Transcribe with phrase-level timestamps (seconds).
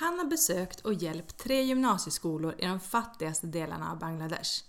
[0.00, 4.64] Han har besökt och hjälpt tre gymnasieskolor i de fattigaste delarna av Bangladesh.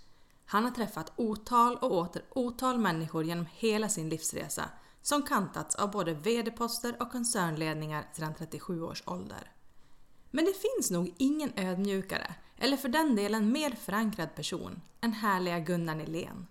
[0.45, 4.69] Han har träffat otal och åter otal människor genom hela sin livsresa
[5.01, 9.51] som kantats av både VD-poster och koncernledningar sedan 37 års ålder.
[10.31, 15.59] Men det finns nog ingen ödmjukare, eller för den delen mer förankrad person, än härliga
[15.59, 16.47] Gunnar Nilén.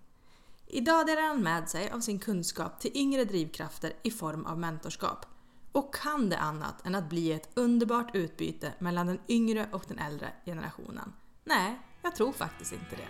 [0.67, 5.25] Idag delar han med sig av sin kunskap till yngre drivkrafter i form av mentorskap.
[5.71, 9.99] Och kan det annat än att bli ett underbart utbyte mellan den yngre och den
[9.99, 11.13] äldre generationen?
[11.43, 13.07] Nej, jag tror faktiskt inte det.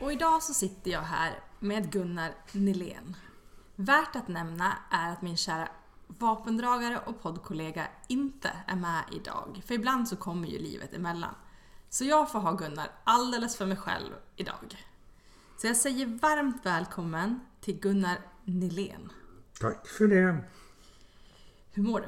[0.00, 3.16] Och idag så sitter jag här med Gunnar Nilén.
[3.76, 5.68] Värt att nämna är att min kära
[6.18, 11.34] vapendragare och poddkollega inte är med idag, för ibland så kommer ju livet emellan.
[11.88, 14.76] Så jag får ha Gunnar alldeles för mig själv idag.
[15.56, 19.12] Så jag säger varmt välkommen till Gunnar Nilén.
[19.60, 20.36] Tack för det.
[21.72, 22.06] Hur mår du?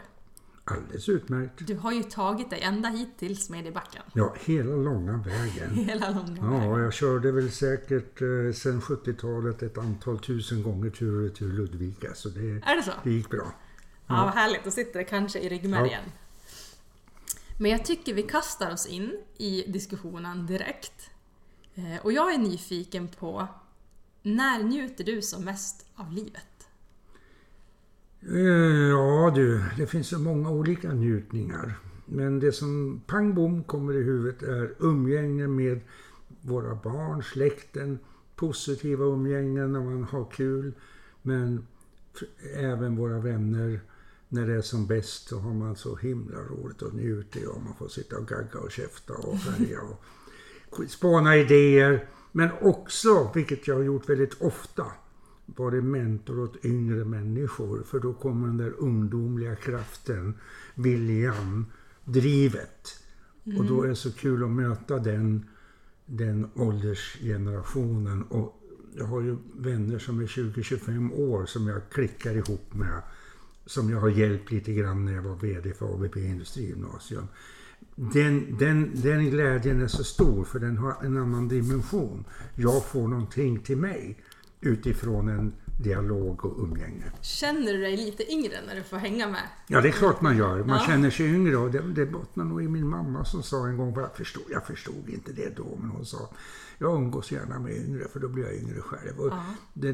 [0.64, 1.66] Alldeles utmärkt.
[1.66, 4.02] Du har ju tagit dig ända hit till Smedjebacken.
[4.14, 5.70] Ja, hela långa vägen.
[5.74, 6.78] Hela långa Ja, vägen.
[6.84, 12.14] jag körde väl säkert eh, sen 70-talet ett antal tusen gånger tur och retur Ludvika.
[12.14, 12.90] Så det, Är det så?
[13.04, 13.52] det gick bra.
[14.06, 14.64] Ja, vad härligt.
[14.64, 16.04] Då sitter det kanske i ryggmärgen.
[17.58, 21.10] Men jag tycker vi kastar oss in i diskussionen direkt.
[21.74, 23.48] Eh, Och jag är nyfiken på,
[24.22, 26.68] när njuter du som mest av livet?
[28.20, 31.74] Eh, Ja du, det finns så många olika njutningar.
[32.06, 35.80] Men det som pang bom kommer i huvudet är umgänge med
[36.40, 37.98] våra barn, släkten,
[38.36, 40.72] positiva umgängen när man har kul.
[41.22, 41.66] Men
[42.56, 43.80] även våra vänner.
[44.32, 47.74] När det är som bäst så har man så himla roligt och njuter och man
[47.74, 49.80] får sitta och gagga och käfta och färga
[50.70, 52.08] och spåna idéer.
[52.32, 54.86] Men också, vilket jag har gjort väldigt ofta,
[55.46, 57.82] varit mentor åt yngre människor.
[57.82, 60.34] För då kommer den där ungdomliga kraften,
[60.74, 61.66] viljan,
[62.04, 62.98] drivet.
[63.58, 65.46] Och då är det så kul att möta den,
[66.06, 68.22] den åldersgenerationen.
[68.22, 68.60] Och
[68.96, 73.02] jag har ju vänner som är 20-25 år som jag klickar ihop med.
[73.72, 77.28] Som jag har hjälpt lite grann när jag var VD för ABB Industrigymnasium.
[77.96, 82.24] Den, den, den glädjen är så stor för den har en annan dimension.
[82.54, 84.18] Jag får någonting till mig
[84.60, 87.04] utifrån en dialog och umgänge.
[87.20, 89.42] Känner du dig lite yngre när du får hänga med?
[89.66, 90.58] Ja, det är klart man gör.
[90.64, 90.84] Man Ja.
[90.86, 93.94] känner sig yngre och det, det bottnar nog i min mamma som sa en gång,
[93.96, 96.30] jag förstod, jag förstod inte det då, men hon sa
[96.78, 99.12] jag umgås gärna med yngre för då blir jag yngre själv.
[99.18, 99.44] Ja.
[99.74, 99.92] det,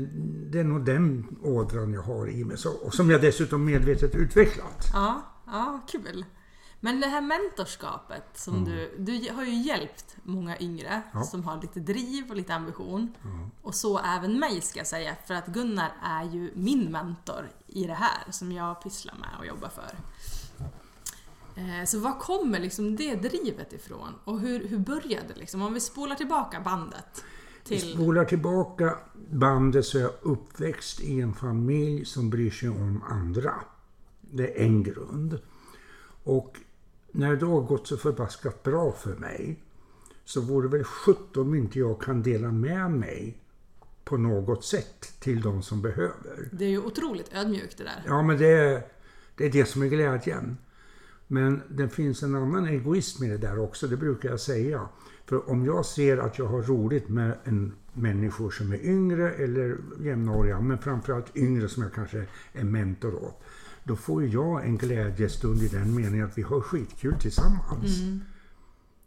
[0.50, 4.14] det är nog den ådran jag har i mig så, och som jag dessutom medvetet
[4.14, 4.86] utvecklat.
[4.92, 6.24] Ja, ja, kul.
[6.80, 11.02] Men det här mentorskapet som du, du har ju hjälpt många yngre Mm.
[11.12, 11.22] Ja.
[11.22, 13.14] som har lite driv och lite ambition.
[13.62, 17.84] Och så även mig ska jag säga, för att Gunnar är ju min mentor i
[17.84, 19.94] det här som jag pysslar med och jobbar för.
[21.56, 24.14] Eh, Så var kommer liksom det drivet ifrån?
[24.24, 25.62] Och hur, hur började det liksom?
[25.62, 27.24] Om vi spolar tillbaka bandet
[27.68, 27.92] Vi till...
[27.94, 28.98] spolar tillbaka
[29.30, 33.54] bandet så är jag uppväxt i en familj som bryr sig om andra.
[34.20, 35.38] Det är en grund.
[36.24, 36.56] Och
[37.12, 39.58] när det har gått så förbaskat bra för mig
[40.24, 43.38] så vore det väl sjutton om inte jag kan dela med mig
[44.04, 46.48] på något sätt till de som behöver.
[46.52, 48.02] Det är ju otroligt ödmjukt det där.
[48.06, 48.82] Ja, men det är,
[49.36, 50.56] det är det som är glädjen.
[51.26, 54.88] Men det finns en annan egoism i det där också, det brukar jag säga.
[55.26, 59.76] För om jag ser att jag har roligt med en människor som är yngre eller
[60.00, 63.42] jämnåriga, men framförallt yngre som jag kanske är mentor åt.
[63.88, 68.00] Då får jag en glädjestund i den meningen att vi har skitkul tillsammans.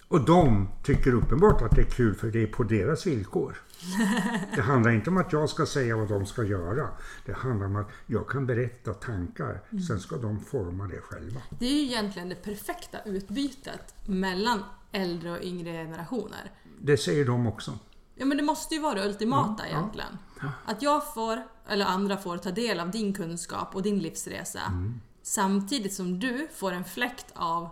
[0.08, 3.62] Och de tycker uppenbart att det är kul för det är på deras villkor.
[4.56, 6.90] Det handlar inte om att jag ska säga vad de ska göra.
[7.26, 11.42] Det handlar om att jag kan berätta tankar, sen ska de forma det själva.
[11.60, 16.52] Det är ju egentligen det perfekta utbytet mellan äldre och yngre generationer.
[16.82, 17.80] Det säger de också.
[18.22, 19.78] Ja men det måste ju vara det ultimata Ja, ja.
[19.78, 20.18] egentligen.
[20.66, 24.60] Att jag får, eller andra får, ta del av din kunskap och din livsresa.
[24.68, 24.94] Mm.
[25.22, 27.70] Samtidigt som du får en fläkt av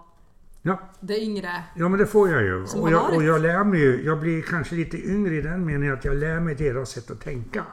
[0.61, 1.63] Ja, det yngre.
[1.75, 2.63] ja men det får jag ju.
[2.63, 5.93] Och jag, och jag lär mig ju, jag blir kanske lite yngre i den meningen
[5.93, 7.65] att jag lär mig deras sätt att tänka.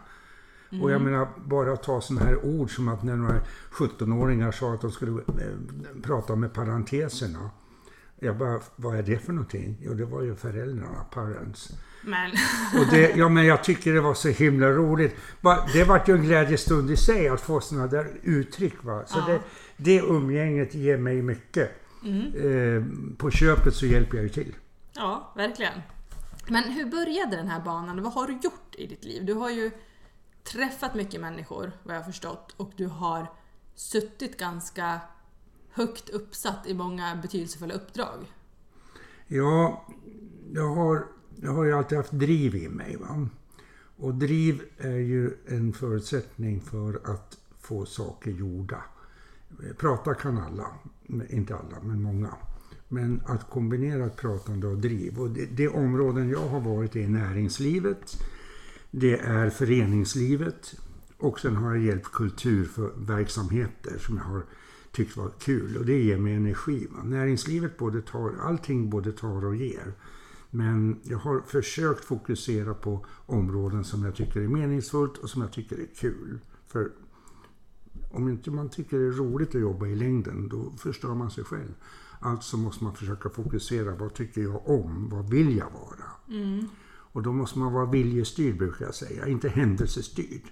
[0.83, 3.41] Och jag menar, bara att ta sådana här ord som att när några
[3.73, 5.23] 17-åringar sa att de skulle eh,
[6.03, 7.51] prata med parenteserna.
[8.19, 9.79] Jag bara, vad är det för någonting?
[9.81, 11.73] Jo, det var ju föräldrarna, parents.
[12.03, 12.31] Men
[12.81, 15.17] Och det, ja, men jag tycker det var så himla roligt.
[15.73, 18.85] Det var ju en glädjestund i sig att få sådana där uttryck.
[18.85, 19.03] Va?
[19.07, 19.27] Så Ja.
[19.33, 19.41] det,
[19.77, 21.83] det umgänget ger mig mycket.
[22.05, 22.85] Eh,
[23.17, 24.55] på köpet så hjälper jag ju till.
[24.93, 25.73] Ja, verkligen.
[26.49, 28.03] Men hur började den här banan?
[28.03, 29.25] Vad har du gjort i ditt liv?
[29.25, 29.71] Du har ju
[30.45, 33.27] träffat mycket människor, vad jag har förstått, och du har
[33.75, 35.01] suttit ganska
[35.73, 38.33] högt uppsatt i många betydelsefulla uppdrag.
[39.27, 39.87] Ja,
[40.53, 41.07] jag har,
[41.43, 42.97] jag har ju alltid haft driv i mig.
[42.97, 43.29] Va?
[43.97, 48.83] Och driv är ju en förutsättning för att få saker gjorda.
[49.79, 50.67] Prata kan alla,
[51.29, 52.35] inte alla, men många.
[52.89, 55.19] Men att kombinera pratande och driv.
[55.19, 58.23] Och det, det områden jag har varit i är näringslivet,
[58.91, 60.75] det är föreningslivet
[61.19, 64.43] och sen har jag hjälpt kulturverksamheter som jag har
[64.93, 66.87] tyckt var kul och det ger mig energi.
[66.91, 67.03] Va?
[67.03, 69.93] Näringslivet både tar, allting både tar och ger.
[70.51, 75.53] Men jag har försökt fokusera på områden som jag tycker är meningsfullt och som jag
[75.53, 76.39] tycker är kul.
[76.67, 76.91] För
[78.11, 81.45] om inte man tycker det är roligt att jobba i längden, då förstör man sig
[81.45, 81.75] själv.
[82.21, 83.95] Alltså måste man försöka fokusera.
[83.95, 85.09] Vad tycker jag om?
[85.09, 86.39] Vad vill jag vara?
[86.41, 86.69] Mm.
[87.17, 90.43] Och då måste man vara viljestyrd brukar jag säga, inte händelsestyrd.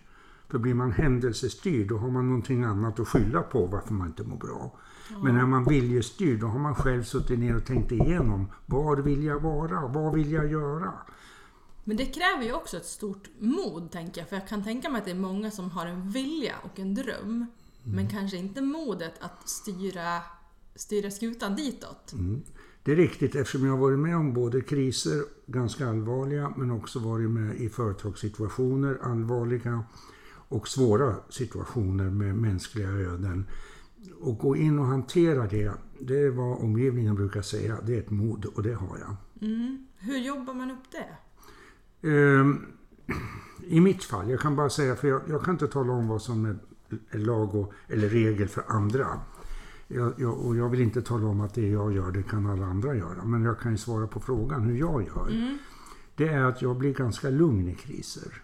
[0.49, 4.25] För blir man händelsestyrd då har man någonting annat att skylla på varför man inte
[4.25, 4.79] mår bra.
[5.23, 8.47] Men när man viljestyrd då har man själv suttit ner och tänkt igenom.
[8.67, 9.87] Var vill jag vara?
[9.87, 10.93] Vad vill jag göra?
[11.85, 14.29] Men det kräver ju också ett stort mod, tänker jag.
[14.29, 16.95] För jag kan tänka mig att det är många som har en vilja och en
[16.95, 17.27] dröm.
[17.27, 17.47] Mm.
[17.97, 20.21] Men kanske inte modet att styra,
[20.75, 22.13] styra skutan ditåt.
[22.13, 22.43] Mm.
[22.83, 26.99] Det är riktigt eftersom jag har varit med om både kriser, ganska allvarliga, men också
[26.99, 29.85] varit med i företagssituationer, allvarliga
[30.49, 33.47] och svåra situationer med mänskliga öden.
[34.21, 38.11] Och gå in och hantera det, det är vad omgivningen brukar säga, det är ett
[38.11, 39.17] mod och det har jag.
[39.49, 39.87] Mm.
[39.99, 41.17] Hur jobbar man upp det?
[42.09, 42.67] Um,
[43.67, 46.23] I mitt fall, jag kan bara säga, för jag, jag kan inte tala om vad
[46.23, 46.57] som är,
[47.11, 49.07] är lag och, eller regel för andra.
[49.89, 52.67] Jag, jag, och jag vill inte tala om att det jag gör, det kan alla
[52.67, 53.25] andra göra.
[53.25, 55.29] Men jag kan ju svara på frågan hur jag gör.
[55.31, 55.59] Mm.
[56.17, 58.43] Det är att jag blir ganska lugn i kriser.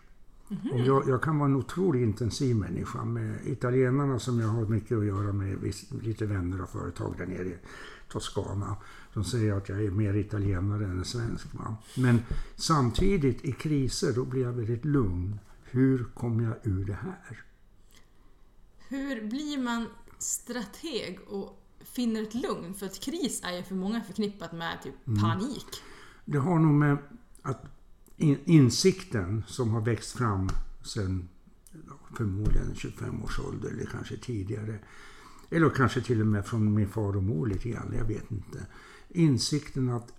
[0.50, 0.84] Mm.
[0.84, 5.04] Jag, jag, kan vara en otroligt intensiv människa med italienarna som jag har mycket att
[5.04, 7.58] göra med, lite vänner och företag där nere i
[8.08, 8.76] Toscana.
[9.14, 11.54] De säger att jag är mer italienare än svensk.
[11.54, 11.76] Va?
[11.96, 12.22] Men
[12.56, 15.38] samtidigt i kriser då blir jag väldigt lugn.
[15.64, 17.44] Hur kommer jag ur det här?
[18.88, 19.86] Hur blir man
[20.18, 22.74] strateg och finner ett lugn?
[22.74, 25.20] För att kris är ju för många förknippat med typ mm.
[25.20, 25.66] panik.
[26.24, 26.98] Det har nog med
[27.42, 27.79] att
[28.44, 30.50] insikten som har växt fram
[30.82, 31.28] sedan
[32.16, 34.78] förmodligen 25 års ålder eller kanske tidigare.
[35.50, 38.66] Eller kanske till och med från min far och mor lite grann, jag vet inte.
[39.08, 40.12] Insikten att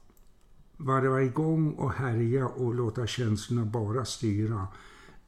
[0.77, 4.68] vara igång och härja och låta känslorna bara styra,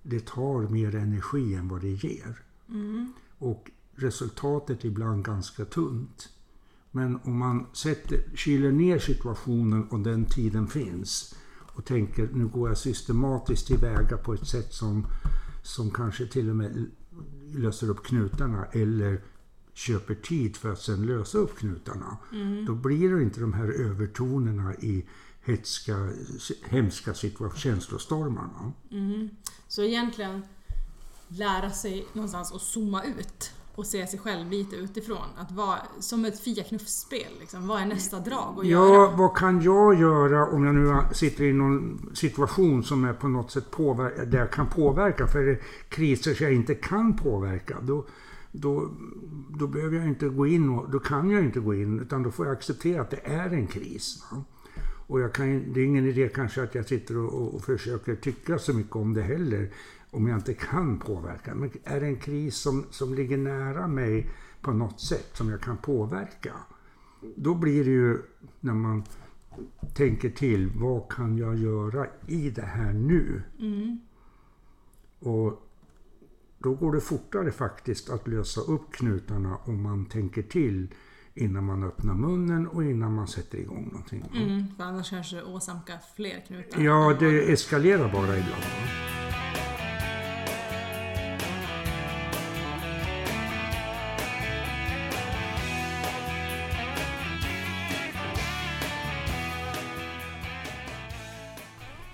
[0.03, 2.39] det tar mer energi än vad det ger.
[2.69, 3.13] Mm.
[3.37, 6.29] Och resultatet är ibland ganska tunt.
[6.91, 11.35] Men om man sätter, kyler ner situationen och den tiden finns
[11.73, 15.07] och tänker nu går jag systematiskt tillväga på ett sätt som,
[15.63, 16.91] som kanske till och med
[17.55, 19.21] löser upp knutarna eller
[19.73, 22.17] köper tid för att sen lösa upp knutarna.
[22.31, 22.65] Mm.
[22.65, 25.05] Då blir det inte de här övertonerna i
[25.45, 26.09] hetska,
[26.63, 27.13] hemska
[27.55, 28.73] känslostormarna.
[28.91, 29.29] Mm.
[29.67, 30.43] Så egentligen
[31.27, 35.27] lära sig någonstans att zooma ut och se sig själv lite utifrån.
[35.37, 37.31] Att vara som ett Fia Knuff-spel.
[37.39, 37.67] Liksom.
[37.67, 39.15] Vad är nästa drag att ja, göra?
[39.15, 43.51] vad kan jag göra om jag nu sitter i någon situation som är på något
[43.51, 45.27] sätt påver- där jag kan påverka?
[45.27, 48.05] För är det kriser som jag inte kan påverka, då,
[48.51, 48.89] då,
[49.49, 52.31] då behöver jag inte gå in och då kan jag inte gå in utan då
[52.31, 54.23] får jag acceptera att det är en kris.
[54.31, 54.43] Va?
[55.07, 58.73] Och kan, det är ingen idé kanske att jag sitter och, och, försöker tycka så
[58.73, 59.69] mycket om det heller
[60.13, 61.55] om jag inte kan påverka.
[61.55, 64.29] Men är det en kris som, som ligger nära mig
[64.61, 66.53] på något sätt som jag kan påverka?
[67.35, 68.21] Då blir det ju
[68.59, 69.03] när man
[69.93, 73.43] tänker till, vad kan jag göra i det här nu?
[73.59, 73.99] Mm.
[75.19, 75.69] Och
[76.57, 80.87] då går det fortare faktiskt att lösa upp knutarna om man tänker till
[81.33, 84.25] innan man öppnar munnen och innan man sätter igång någonting.
[84.33, 86.81] Mm, för annars kanske det åsamkar fler knutar.
[86.81, 88.63] Ja, det eskalerar bara ibland.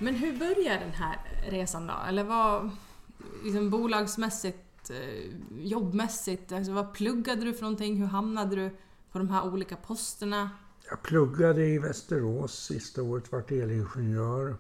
[0.10, 1.18] Men hur börjar den här
[1.50, 1.94] resan då?
[2.08, 2.70] Eller vad,
[3.44, 7.98] liksom bolagsmässigt, eh, jobbmässigt, alltså vad pluggade du för någonting?
[7.98, 8.70] Hur hamnade du
[9.12, 10.50] på de här olika posterna?
[10.90, 14.56] Jag pluggade i Västerås sista året, vart elingenjör.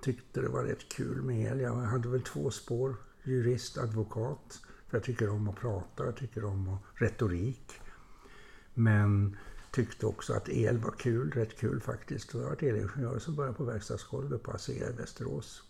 [0.00, 1.60] Tyckte det var rätt kul med el.
[1.60, 4.60] Jag hade väl två spår, jurist, advokat.
[4.88, 7.72] För jag tycker om att prata, jag tycker om retorik.
[8.74, 9.36] Men
[9.74, 12.30] tyckte också att el var kul, rätt kul faktiskt.
[12.30, 15.62] Så jag var elingenjör som började på verkstadsgolvet på ASEA i Västerås.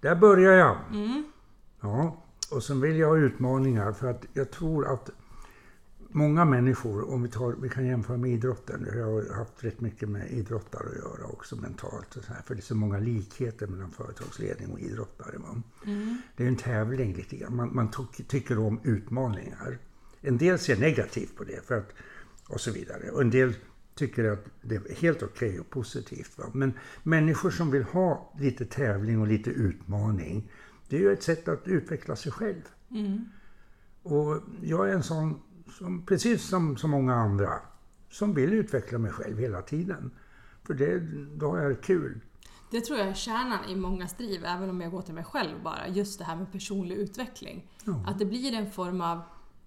[0.00, 0.76] Där började jag.
[0.90, 1.24] Mm.
[1.80, 5.10] Ja, och sen vill jag ha utmaningar för att jag tror att
[6.08, 10.08] många människor, om vi, tar, vi kan jämföra med idrotten, jag har haft rätt mycket
[10.08, 13.66] med idrottare att göra också mentalt, och så här, för det är så många likheter
[13.66, 15.36] mellan företagsledning och idrottare.
[15.86, 16.18] Mm.
[16.36, 19.78] Det är en tävling lite grann, man, man tyck, tycker om utmaningar.
[20.20, 21.92] En del ser negativt på det för att,
[22.48, 23.54] och så vidare, och en del
[23.94, 26.38] tycker att det är helt okej okay och positivt.
[26.38, 26.44] Va?
[26.52, 26.72] Men
[27.02, 30.50] människor som vill ha lite tävling och lite utmaning,
[30.88, 32.62] det är ju ett sätt att utveckla sig själv.
[32.90, 33.24] Mm.
[34.02, 35.40] Och jag är en sån,
[35.78, 37.52] som, precis som så många andra,
[38.10, 40.10] som vill utveckla mig själv hela tiden.
[40.66, 40.98] För det,
[41.36, 42.20] då har jag kul.
[42.70, 45.62] Det tror jag är kärnan i många driv, även om jag går till mig själv
[45.62, 45.88] bara.
[45.88, 47.70] Just det här med personlig utveckling.
[47.84, 48.04] Ja.
[48.06, 49.20] Att det blir en form av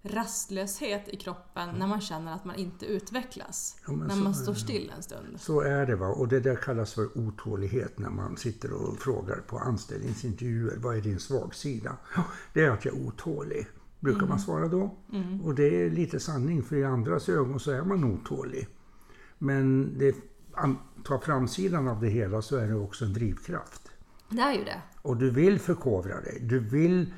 [0.07, 3.77] rastlöshet i kroppen när man känner att man inte utvecklas.
[3.87, 5.39] Ja, när man står still en stund.
[5.39, 6.07] Så är det va.
[6.07, 10.77] Och det där kallas för otålighet när man sitter och frågar på anställningsintervjuer.
[10.77, 11.97] Vad är din svagsida?
[12.53, 13.67] Det är att jag är otålig.
[13.99, 14.95] Brukar man svara då.
[15.13, 15.41] Mm.
[15.41, 18.67] Och det är lite sanning för i andras ögon så är man otålig.
[19.37, 20.15] Men det,
[21.03, 23.91] ta framsidan av det hela så är det också en drivkraft.
[24.29, 24.81] Det är ju det.
[25.01, 26.39] Och du vill förkovra dig.
[26.41, 27.13] Du vill...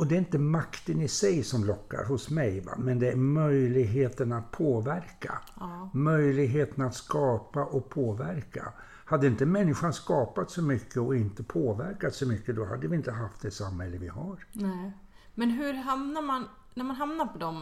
[0.00, 2.72] Och det är inte makten i sig som lockar hos mig, va?
[2.78, 5.38] men det är möjligheten att påverka.
[5.60, 5.90] Ja.
[5.94, 8.72] Möjligheten att skapa och påverka.
[9.04, 13.12] Hade inte människan skapat så mycket och inte påverkat så mycket, då hade vi inte
[13.12, 14.46] haft det samhälle vi har.
[14.52, 14.92] Nej.
[15.34, 17.56] Men hur hamnar man, när man hamnar på de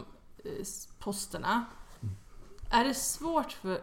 [0.45, 0.65] eh,
[0.99, 1.65] posterna,
[2.71, 3.79] är det svårt för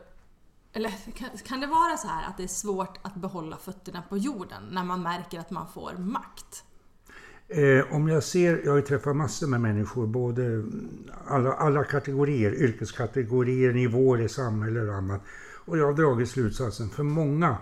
[0.72, 4.18] eller kan, kan det vara så här att det är svårt att behålla fötterna på
[4.18, 6.64] jorden när man märker att man får makt?
[7.48, 10.64] Eh, om jag ser, jag har ju träffat massor med människor, både
[11.26, 15.22] alla, alla kategorier, yrkeskategorier, nivåer i samhället och annat.
[15.64, 17.58] Och jag har dragit slutsatsen, för många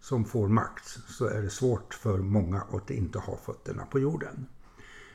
[0.00, 4.46] som får makt så är det svårt för många att inte ha fötterna på jorden.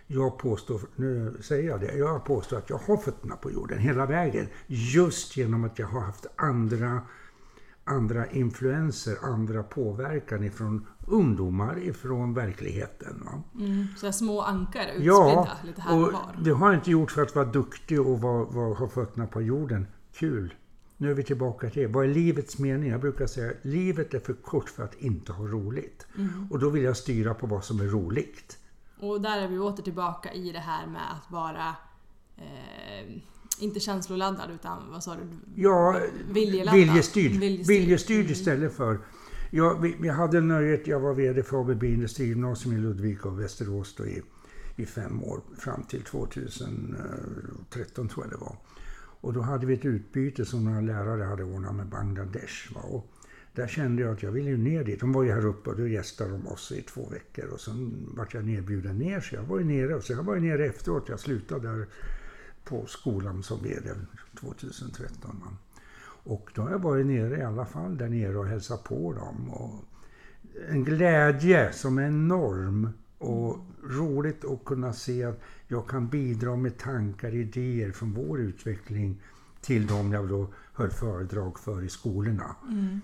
[0.07, 4.05] Jag påstår, nu säger jag det, jag påstår att jag har fötterna på jorden hela
[4.05, 4.47] vägen.
[4.67, 7.01] Just genom att jag har haft andra,
[7.83, 13.21] andra influenser, andra påverkan ifrån ungdomar, ifrån verkligheten.
[13.25, 13.43] Va?
[13.65, 13.85] Mm.
[13.97, 16.35] Så små ankar utspridda Ja, lite här och och var.
[16.43, 19.41] det har jag inte gjort för att vara duktig och vara, vara, ha fötterna på
[19.41, 19.87] jorden.
[20.13, 20.53] Kul!
[20.97, 21.87] Nu är vi tillbaka till det.
[21.87, 22.89] Vad är livets mening?
[22.89, 26.07] Jag brukar säga att livet är för kort för att inte ha roligt.
[26.17, 26.47] Mm.
[26.51, 28.57] Och då vill jag styra på vad som är roligt.
[28.99, 31.75] Och där är vi åter tillbaka i det här med att vara
[32.37, 33.21] eh,
[33.59, 35.21] inte känsloladdad utan vad sa du?
[35.61, 35.99] Ja,
[36.31, 36.79] Viljeladdad.
[36.79, 37.31] viljestyrd.
[37.31, 37.67] Viljestyrd.
[37.77, 38.31] Viljestyrd Mm.
[38.31, 38.99] istället för...
[39.51, 43.95] Ja, vi, vi hade nöjet, jag var VD för ABB Industrigymnasium i Ludvika och Västerås
[43.97, 44.21] då i,
[44.75, 48.55] i fem år, fram till 2013 tror jag det var.
[49.21, 52.73] Och då hade vi ett utbyte som några lärare hade ordnat med Bangladesh.
[52.75, 52.81] Va?
[52.81, 53.07] Och
[53.55, 54.99] där kände jag att jag ville ju ner dit.
[54.99, 57.45] De var ju här uppe och då gästade de oss i två veckor.
[57.45, 59.95] Och sen vart jag nedbjuden ner, så jag var ju nere.
[59.95, 61.09] Och sen var jag nere efteråt.
[61.09, 61.87] Jag slutade där
[62.63, 63.89] på skolan som VD
[64.39, 65.41] 2013.
[65.43, 65.57] va.
[66.25, 69.49] Och då har jag varit nere i alla fall där nere och hälsat på dem.
[69.49, 69.83] Och
[70.69, 76.77] en glädje som är enorm och roligt att kunna se att jag kan bidra med
[76.77, 79.21] tankar, idéer från vår utveckling
[79.61, 82.55] till de jag då höll föredrag för i skolorna.
[82.69, 83.01] Mm.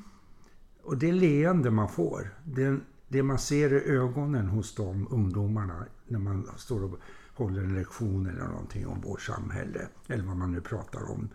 [0.84, 6.20] Och det leende man får, det, det man ser i ögonen hos de ungdomarna när
[6.20, 7.00] man står och
[7.40, 11.30] håller en lektion eller någonting om vårt samhälle, eller vad man nu pratar om,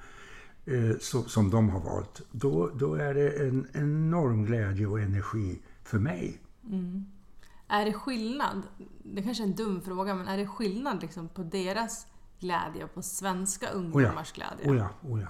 [0.65, 5.63] eh, så, som de har valt, då, då är det en enorm glädje och energi
[5.85, 6.41] för mig.
[6.71, 7.05] Mm.
[7.69, 8.63] Är det skillnad,
[9.03, 12.07] det kanske är en dum fråga, men är det skillnad liksom på deras
[12.41, 14.71] glädje och på svenska ungdomars glädje?
[14.71, 15.29] Oh ja, oh ja.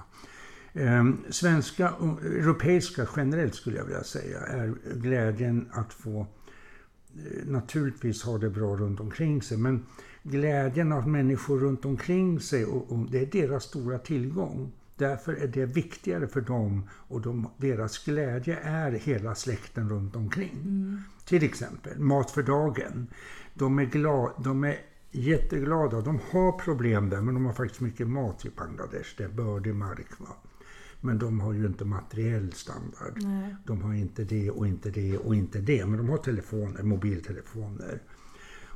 [0.81, 8.23] Ehm, svenska och europeiska generellt skulle jag vilja säga är glädjen att få eh, naturligtvis
[8.23, 9.59] ha det bra runt omkring sig.
[9.59, 9.87] Men
[10.25, 14.73] glädjen att människor runt omkring sig, och, och det är deras stora tillgång.
[14.97, 20.63] Därför är det viktigare för dem och de, deras glädje är hela släkten runt omkring.
[21.25, 23.07] Till exempel mat för dagen.
[23.55, 24.77] De är, glad, de är
[25.11, 26.01] jätteglada.
[26.01, 29.09] De har problem där men de har faktiskt mycket mat i Bangladesh.
[29.17, 30.21] Det är bördig mark.
[30.21, 30.37] Va?
[31.01, 33.13] Men de har ju inte materiell standard.
[33.15, 33.57] Nej.
[33.67, 35.87] De har inte det och inte det och inte det.
[35.87, 38.03] Men de har telefoner, mobiltelefoner.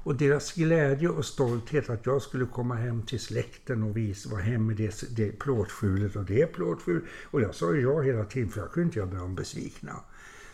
[0.02, 4.40] Och deras glädje och stolthet att jag skulle komma hem till släkten och visa vad
[4.40, 7.04] hem med det, det plåtskjulet och det plåtskjulet.
[7.30, 9.92] Och jag sa ju ja hela tiden för jag kunde inte göra dem besvikna.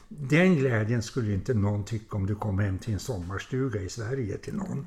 [0.09, 4.39] Den glädjen skulle inte någon tycka om du kom hem till en sommarstuga i Sverige
[4.39, 4.87] till någon.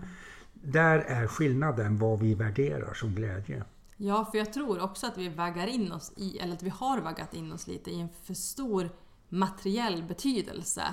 [0.53, 3.63] Där är skillnaden vad vi värderar som glädje.
[3.97, 7.01] Ja, för jag tror också att vi vaggar in oss i, eller att vi har
[7.01, 8.89] vaggat in oss lite i en för stor
[9.29, 10.83] materiell betydelse.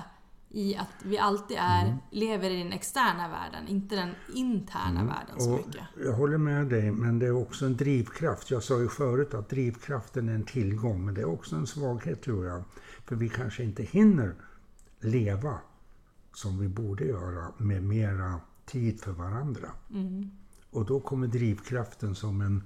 [0.57, 1.97] I att vi alltid är, Mm.
[2.11, 5.59] lever i den externa världen, inte den interna världen så Mm.
[5.59, 5.83] Och mycket.
[6.05, 8.51] jag håller med dig, men det är också en drivkraft.
[8.51, 12.21] Jag sa ju förut att drivkraften är en tillgång, men det är också en svaghet
[12.21, 12.63] tror jag.
[13.05, 14.35] För vi kanske inte hinner
[14.99, 15.57] leva
[16.33, 19.69] som vi borde göra med mera tid för varandra.
[19.93, 20.31] Mm.
[20.71, 22.63] Och då kommer drivkraften som en,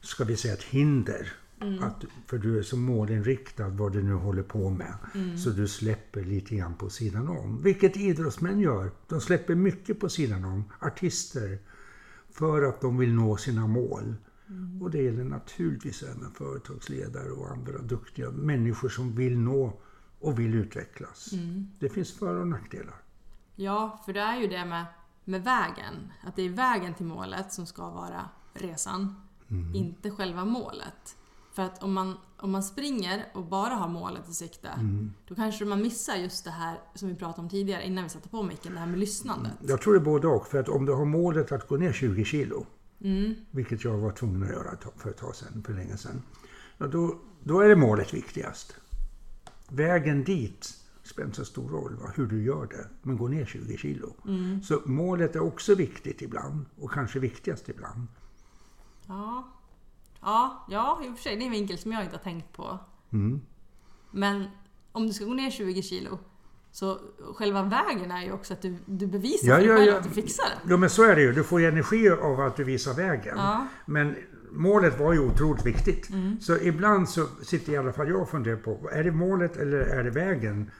[0.00, 1.32] ska vi säga ett hinder.
[1.60, 1.82] Mm.
[1.84, 4.94] Att, för du är så målinriktad vad du nu håller på med.
[5.14, 5.38] Mm.
[5.38, 7.62] Så du släpper lite grann på sidan om.
[7.62, 8.90] Vilket idrottsmän gör.
[9.08, 10.64] De släpper mycket på sidan om.
[10.80, 11.58] Artister.
[12.30, 14.14] För att de vill nå sina mål.
[14.48, 14.82] Mm.
[14.82, 19.80] Och det gäller naturligtvis även företagsledare och andra duktiga människor som vill nå
[20.20, 21.32] och vill utvecklas.
[21.32, 21.66] Mm.
[21.78, 22.94] Det finns för och nackdelar.
[23.56, 24.84] Ja, för det är ju det med,
[25.24, 25.94] med vägen.
[26.24, 29.14] Att det är vägen till målet som ska vara resan,
[29.48, 29.74] Mm.
[29.74, 31.16] inte själva målet.
[31.60, 35.12] För att om man, om man springer och bara har målet i sikte, Mm.
[35.28, 38.28] då kanske man missar just det här som vi pratade om tidigare innan vi satte
[38.28, 39.52] på micken, det här med lyssnandet.
[39.68, 40.46] Jag tror det är både och.
[40.46, 42.66] För att om du har målet att gå ner 20 kilo
[43.00, 43.34] Mm.
[43.50, 46.22] vilket jag var tvungen att göra för ett tag sedan, för länge sedan.
[46.78, 48.76] Då, då är det målet viktigast.
[49.68, 53.44] Vägen dit spelar inte så stor roll va, hur du gör det, men gå ner
[53.46, 54.14] 20 kilo.
[54.26, 54.62] Mm.
[54.62, 58.06] Så målet är också viktigt ibland, och kanske viktigast ibland.
[59.06, 59.48] Ja.
[60.22, 62.52] Ja, ja, i och för sig, det är en vinkel som jag inte har tänkt
[62.52, 62.78] på.
[63.12, 63.40] Mm.
[64.10, 64.44] Men
[64.92, 66.18] om du ska gå ner 20 kilo,
[66.72, 66.98] så
[67.34, 69.98] själva vägen är ju också att du, du bevisar Ja, för dig ja, själv ja.
[69.98, 70.70] att du fixar det.
[70.70, 71.32] Ja, men så är det ju.
[71.32, 73.36] Du får ju energi av att du visar vägen.
[73.36, 73.66] Ja.
[73.86, 74.16] Men
[74.52, 76.10] målet var ju otroligt viktigt.
[76.10, 76.40] Mm.
[76.40, 79.78] Så ibland så sitter i alla fall jag och funderar på, är det målet eller
[79.78, 80.70] är det vägen?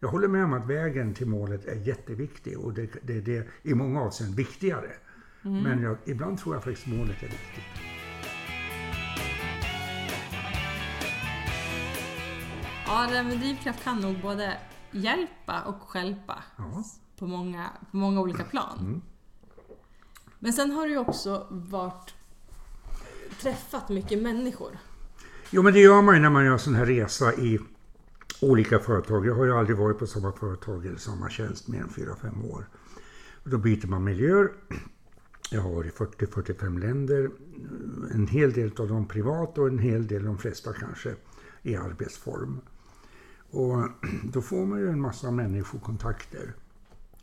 [0.00, 3.48] Jag håller med om att vägen till målet är jätteviktig och det, det är det
[3.62, 4.90] i många avseenden viktigare.
[5.44, 5.62] Mm.
[5.62, 7.97] Men jag, ibland tror jag faktiskt målet är viktigt.
[12.88, 14.56] Ja, med drivkraft kan nog både
[14.90, 16.84] hjälpa och stjälpa Ja.
[17.18, 18.78] på, många, på många olika plan.
[18.80, 19.00] Mm.
[20.38, 22.14] Men sen har du ju också varit,
[23.40, 24.78] träffat mycket människor.
[25.50, 27.58] Jo, men det gör man ju när man gör sån här resa i
[28.42, 29.26] olika företag.
[29.26, 32.68] Jag har ju aldrig varit på samma företag eller samma tjänst mer än 4-5 år.
[33.44, 34.50] Och då byter man miljöer.
[35.50, 37.30] Jag har varit i 40-45 länder.
[38.14, 41.14] En hel del av dem privat och en hel del, de flesta kanske,
[41.62, 42.60] i arbetsform.
[43.50, 43.88] Och
[44.32, 46.54] då får man ju en massa människokontakter.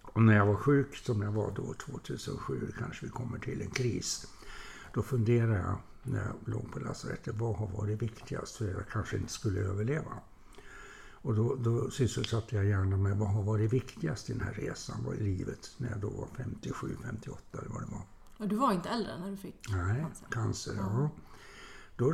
[0.02, 3.70] Och när jag var sjuk, som jag var då 2007, kanske vi kommer till en
[3.70, 4.28] kris.
[4.94, 8.88] Då funderade jag, när jag låg på lasarettet, vad har varit viktigast för att jag
[8.92, 10.12] kanske inte skulle överleva?
[11.26, 15.04] Och då, då sysselsatte jag gärna med vad har varit viktigast i den här resan,
[15.06, 18.02] vad i livet, när jag då var 57, 58 eller vad det var.
[18.38, 20.28] Och du var inte äldre när du fick Nej, cancer.
[20.30, 21.10] cancer, ja.
[21.98, 22.14] Då,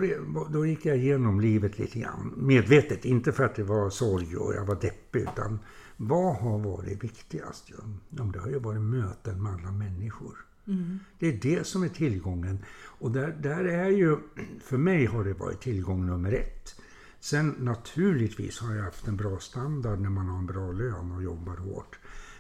[0.50, 2.34] då gick jag igenom livet lite grann.
[2.38, 5.60] Medvetet, inte för att det var sorg och jag var deppig, utan
[5.98, 7.72] vad har varit viktigast?
[8.10, 10.46] Ja, det har ju varit möten med alla människor.
[10.68, 11.00] Mm.
[11.20, 12.60] Det är det som är tillgången.
[12.86, 14.18] Och där, där är ju,
[14.64, 16.76] för mig har det varit tillgång nummer ett.
[17.20, 21.24] Sen naturligtvis har jag haft en bra standard när man har en bra lön och
[21.24, 22.00] jobbar hårt.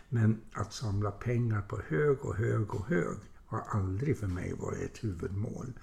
[0.09, 3.17] Men att samla pengar på hög och hög och hög
[3.51, 5.73] har aldrig för mig varit ett huvudmål.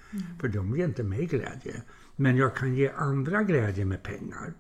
[0.41, 1.83] För de ger inte mig glädje.
[2.17, 4.55] Men jag kan ge andra glädje med pengar.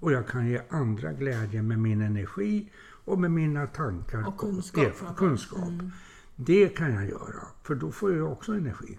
[0.00, 2.72] Och jag kan ge andra glädje med min energi
[3.04, 5.18] och med mina tankar Och kunskap framförallt.
[5.18, 5.68] kunskap.
[6.36, 8.98] Det kan jag göra, för då får jag också energi.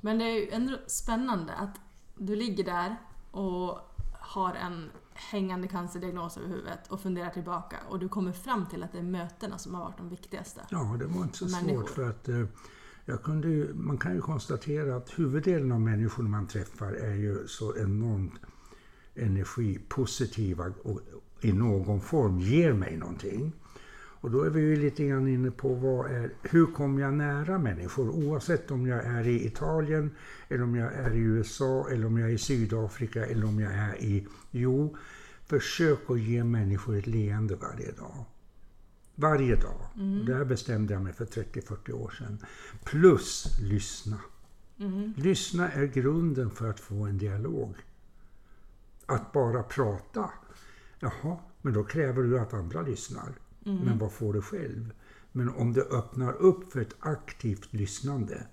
[0.00, 1.80] Men det är ju ändå spännande att
[2.18, 2.96] du ligger där
[3.30, 3.78] och
[4.12, 4.90] har en
[5.30, 9.02] hängande cancerdiagnos över huvudet och funderar tillbaka och du kommer fram till att det är
[9.02, 10.60] mötena som har varit de viktigaste.
[10.70, 11.80] Ja, det var inte så Människor.
[11.80, 12.44] svårt för att eh,
[13.04, 17.46] jag kunde ju, man kan ju konstatera att huvuddelen av människor man träffar är ju
[17.46, 18.32] så enormt
[19.14, 21.00] energipositiva och
[21.40, 23.52] i någon form ger mig någonting.
[24.20, 27.58] Och då är vi ju lite grann inne på vad är, hur kommer jag nära
[27.58, 30.10] människor oavsett om jag är i Italien
[30.48, 33.72] eller om jag är i USA eller om jag är i Sydafrika eller om jag
[33.72, 34.26] är i...
[34.50, 34.96] Jo,
[35.46, 38.24] försök att ge människor ett leende varje dag.
[39.14, 39.80] Varje dag.
[40.20, 42.38] Och Det här bestämde jag mig för 30-40 år sedan.
[42.84, 44.18] Plus lyssna.
[45.16, 47.76] Lyssna är grunden för att få en dialog.
[49.06, 50.30] Att bara prata,
[50.98, 53.32] jaha, men då kräver du att andra lyssnar.
[53.64, 54.92] Men vad får du själv?
[55.32, 58.46] Men om du öppnar upp för ett aktivt lyssnande,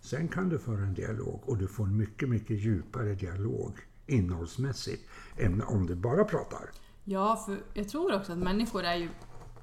[0.00, 3.72] sen kan du föra en dialog och du får en mycket, mycket djupare dialog
[4.06, 6.70] innehållsmässigt än om du bara pratar.
[7.04, 9.08] Ja, för jag tror också att människor är ju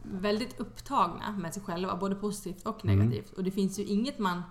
[0.04, 3.34] väldigt upptagna med sig själva, både positivt och negativt.
[3.34, 4.42] Och det finns ju inget man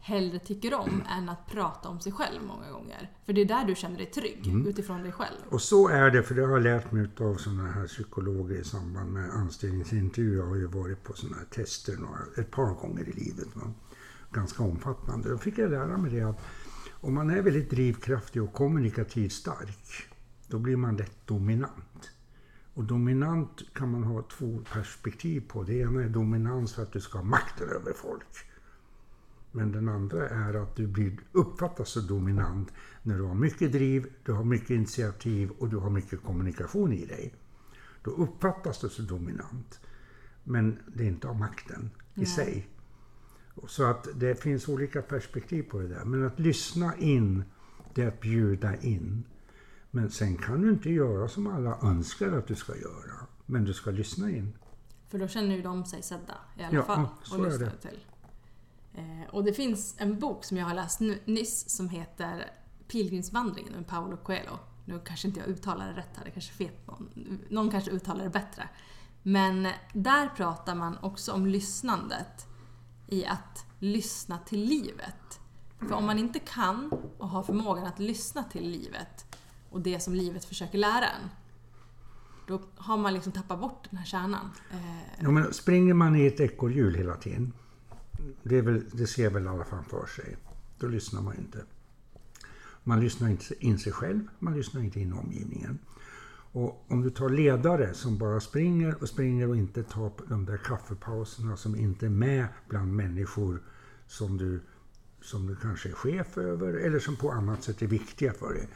[0.00, 3.10] hellre tycker om än att prata om sig själv många gånger.
[3.26, 4.66] För det är där du känner dig trygg, Mm.
[4.66, 5.36] utifrån dig själv.
[5.50, 8.64] Och så är det, för det har jag lärt mig av sådana här psykologer i
[8.64, 10.36] samband med anställningsintervjuer.
[10.38, 13.48] Jag har ju varit på sådana här tester några, ett par gånger i livet.
[13.56, 13.72] Va?
[14.32, 15.28] Ganska omfattande.
[15.30, 16.40] Då fick jag lära mig det att
[17.00, 20.08] om man är väldigt drivkraftig och kommunikativt stark,
[20.48, 22.10] då blir man lätt dominant.
[22.74, 25.62] Och dominant kan man ha två perspektiv på.
[25.62, 28.26] Det ena är dominans för att du ska ha makten över folk.
[29.52, 34.06] Men den andra är att du blir, uppfattas så dominant när du har mycket driv,
[34.24, 37.34] du har mycket initiativ och du har mycket kommunikation i dig.
[38.04, 39.80] Då uppfattas du så dominant.
[40.44, 42.26] Men det är inte av makten i Nej.
[42.26, 42.68] sig.
[43.66, 46.04] Så att det finns olika perspektiv på det där.
[46.04, 47.44] Men att lyssna in,
[47.94, 49.24] det är att bjuda in.
[49.90, 53.26] Men sen kan du inte göra som alla önskar att du ska göra.
[53.46, 54.58] Men du ska lyssna in.
[55.08, 57.06] För då känner ju de sig sedda i alla Ja, fall.
[57.38, 57.70] och det.
[57.70, 57.98] till.
[58.98, 62.50] Eh, och det finns en bok som jag har läst nyss som heter
[62.88, 64.58] Pilgrimsvandringen med Paolo Coelho.
[64.84, 67.10] Nu kanske inte jag uttalar det rätt här, det kanske fet någon.
[67.48, 68.68] Någon kanske uttalar det bättre.
[69.22, 72.46] Men där pratar man också om lyssnandet
[73.06, 75.40] i att lyssna till livet.
[75.78, 79.36] För om man inte kan och har förmågan att lyssna till livet
[79.70, 81.30] och det som livet försöker lära en,
[82.46, 84.50] då har man liksom tappat bort den här kärnan.
[84.70, 87.52] Eh, ja, men springer man i ett ekorrhjul hela tiden,
[88.42, 90.36] det, är väl, det ser väl alla framför sig,
[90.78, 91.64] då lyssnar man inte.
[92.84, 95.78] Man lyssnar inte in sig själv, man lyssnar inte in omgivningen.
[96.52, 100.56] Och om du tar ledare som bara springer och springer och inte tar de där
[100.56, 103.62] kaffepauserna som inte är med bland människor
[104.06, 104.60] som du,
[105.20, 108.68] som du kanske är chef över eller som på annat sätt är viktiga för dig.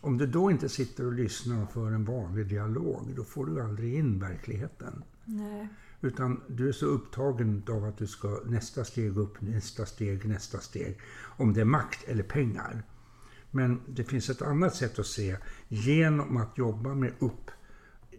[0.00, 3.94] Om du då inte sitter och lyssnar för en vanlig dialog, då får du aldrig
[3.94, 5.02] in verkligheten.
[5.24, 5.68] nej.
[6.00, 10.58] Utan du är så upptagen av att du ska nästa steg upp, nästa steg, nästa
[10.58, 11.00] steg.
[11.36, 12.82] Om det är makt eller pengar.
[13.50, 15.36] Men det finns ett annat sätt att se
[15.68, 17.50] genom att jobba med upp,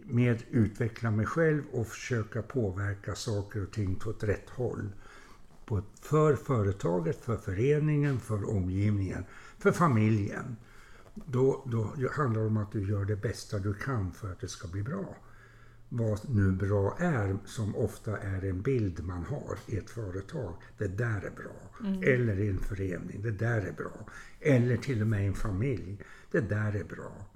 [0.04, 4.92] med utveckla mig själv och försöka påverka saker och ting på ett rätt håll.
[6.00, 9.24] För företaget, för föreningen, för omgivningen,
[9.58, 10.56] för familjen.
[11.14, 14.48] Då, då handlar det om att du gör det bästa du kan för att det
[14.48, 15.16] ska bli bra
[15.94, 20.54] vad nu bra är, som ofta är en bild man har i ett företag.
[20.78, 21.88] Det där är bra.
[22.02, 23.22] Eller i en förening.
[23.22, 24.06] Det där är bra.
[24.40, 25.98] Eller till och med i en familj.
[26.30, 27.26] Det där är bra.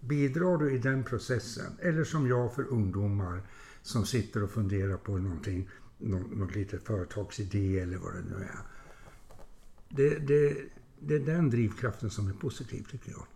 [0.00, 3.40] Bidrar du i den processen, eller som jag för ungdomar
[3.82, 5.68] som sitter och funderar på någonting,
[5.98, 8.58] någon, någon litet företagsidé eller vad det nu är.
[9.88, 10.56] Det, det,
[10.98, 13.26] det är den drivkraften som är positiv tycker jag.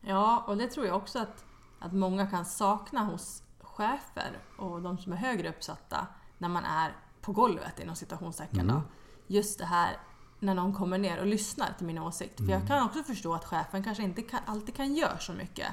[0.00, 1.44] Ja, och det tror jag också att,
[1.78, 6.06] att många kan sakna hos chefer och de som är högre uppsatta
[6.38, 8.66] när man är på golvet inom citationstecken.
[8.66, 8.82] Då.
[9.26, 9.96] Just det här
[10.40, 12.36] när någon kommer ner och lyssnar till min åsikt.
[12.36, 15.66] För jag kan också förstå att chefen kanske inte kan, alltid kan göra så mycket.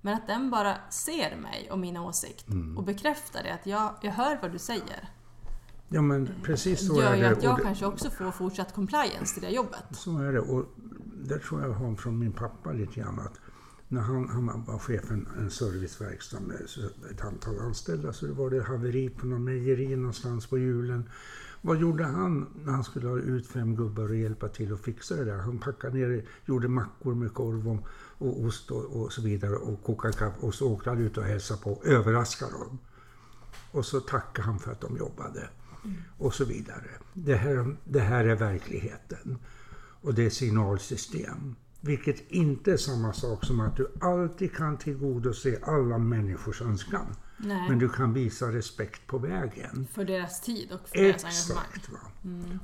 [0.00, 4.12] Men att den bara ser mig och min åsikt och bekräftar det att jag, jag
[4.12, 5.08] hör vad du säger.
[5.88, 7.30] Ja men precis så gör är ju det.
[7.30, 9.84] att Och jag det- kanske också får fortsatt compliance till det jobbet.
[9.90, 10.40] Så är det.
[10.40, 10.64] Och
[11.24, 13.40] där tror jag jag har från min pappa lite grann att
[13.88, 16.56] när han, han var chef för en, en serviceverkstad med
[17.10, 21.08] ett antal anställda så var det haveri på någon mejeri någonstans på julen.
[21.60, 25.16] Vad gjorde han när han skulle ha ut fem gubbar och hjälpa till att fixa
[25.16, 25.38] det där?
[25.38, 27.86] Han packade ner, gjorde mackor med korv och,
[28.18, 31.24] och ost och, och så vidare och kokade kaffe och så åkte han ut och
[31.24, 32.78] hälsade på och överraskade dem.
[33.70, 35.48] Och så tackade han för att de jobbade.
[36.18, 36.90] Och så vidare.
[37.12, 39.38] Det här, det här är verkligheten.
[40.00, 41.56] Och det är signalsystem.
[41.86, 47.06] Vilket inte är samma sak som att du alltid kan tillgodose alla människors önskan.
[47.36, 47.68] Nej.
[47.68, 49.86] Men du kan visa respekt på vägen.
[49.92, 51.64] För deras tid och för deras engagemang.
[51.74, 51.92] Exakt.
[51.92, 51.98] Va?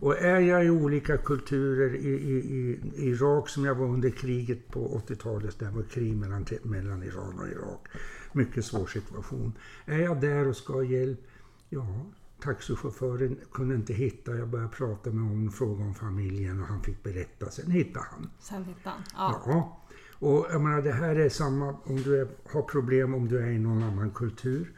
[0.00, 4.68] Och är jag i olika kulturer, i, i, i Irak som jag var under kriget
[4.68, 7.88] på 80-talet, där var krig mellan, mellan Iran och Irak.
[8.32, 9.52] Mycket svår situation.
[9.84, 11.20] Är jag där och ska ha hjälp?
[11.68, 12.06] Ja,
[12.42, 14.36] taxichauffören kunde inte hitta.
[14.36, 17.50] Jag började prata med honom och fråga om familjen och han fick berätta.
[17.50, 18.30] Sen hittade han.
[18.38, 19.02] Sen tittade han.
[19.14, 19.42] Ja.
[19.46, 19.78] Ja.
[20.18, 23.50] Och jag menar, det här är samma om du är, har problem om du är
[23.50, 24.72] i någon annan kultur.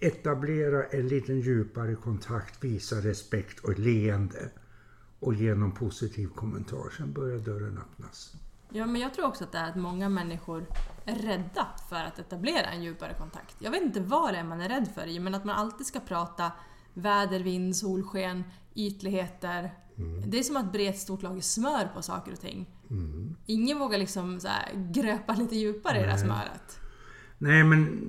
[0.00, 4.50] Etablera en liten djupare kontakt, visa respekt och leende.
[5.20, 8.36] Och genom positiv kommentar, sen börjar dörren öppnas.
[8.68, 10.66] Ja, men jag tror också att det är att många människor
[11.04, 13.56] är rädda för att etablera en djupare kontakt.
[13.58, 15.86] Jag vet inte vad det är man är rädd för i, men att man alltid
[15.86, 16.52] ska prata
[16.94, 19.74] väder, vind, solsken, ytligheter.
[20.26, 22.66] Det är som att bre ett stort lager smör på saker och ting.
[23.46, 26.24] Ingen vågar liksom så här gröpa lite djupare i det här Nej.
[26.24, 26.78] smöret.
[27.38, 28.00] Nej, men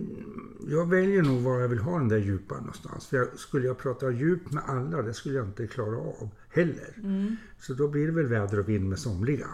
[0.67, 3.07] jag väljer nog var jag vill ha den där djupa någonstans.
[3.07, 6.93] För jag, skulle jag prata djupt med alla, det skulle jag inte klara av heller.
[6.97, 7.37] Mm.
[7.59, 9.47] Så då blir det väl väder och vind med somliga.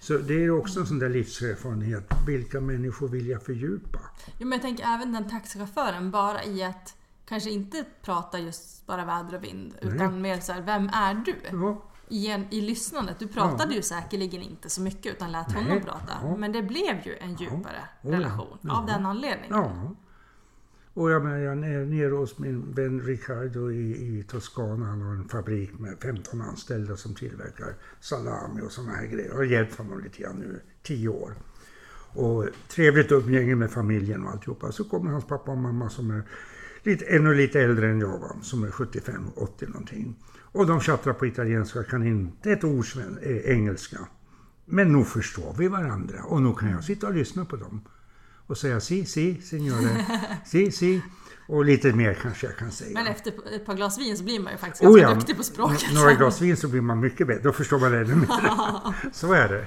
[0.00, 2.12] Så det är också en sån där livserfarenhet.
[2.26, 4.00] Vilka människor vill jag fördjupa?
[4.38, 9.04] Jo, men jag tänker även den taxichauffören, bara i att kanske inte prata just bara
[9.04, 11.34] väder och vind, utan mer så här, vem är du?
[11.52, 13.18] Ja, I, en, I lyssnandet.
[13.18, 13.76] Du pratade Ja.
[13.76, 15.64] ju säkerligen inte så mycket utan lät Nej.
[15.64, 16.12] honom prata.
[16.22, 16.36] Ja.
[16.36, 19.50] Men det blev ju en djupare relation av den anledningen.
[19.56, 19.94] ja.
[20.96, 24.86] Och jag, menar, jag är nere hos min vän Riccardo i, i Toscana.
[24.86, 29.28] Han har en fabrik med 15 anställda som tillverkar salami och såna här grejer.
[29.28, 31.34] Jag har hjälpt honom lite grann nu, 10 år.
[32.14, 34.72] Och trevligt umgänge med familjen och alltihopa.
[34.72, 36.22] Så kommer hans pappa och mamma som är
[36.84, 40.16] lite, ännu lite äldre än jag var, som är 75-80 någonting.
[40.42, 42.86] Och de tjattrar på italienska, kan inte ett ord
[43.22, 43.98] eh, engelska.
[44.64, 47.80] Men nog förstår vi varandra och nog kan jag sitta och lyssna på dem.
[48.46, 50.06] Och säga si, si, signore,
[50.46, 51.02] si, si.
[51.48, 52.90] Och lite mer kanske jag kan säga.
[52.94, 55.36] Men efter ett par glas vin så blir man ju faktiskt Oh ganska ja, duktig
[55.36, 55.94] på språket.
[55.94, 57.42] några glas vin så blir man mycket bättre.
[57.42, 58.50] Då förstår man ännu mer.
[59.12, 59.66] Så är det.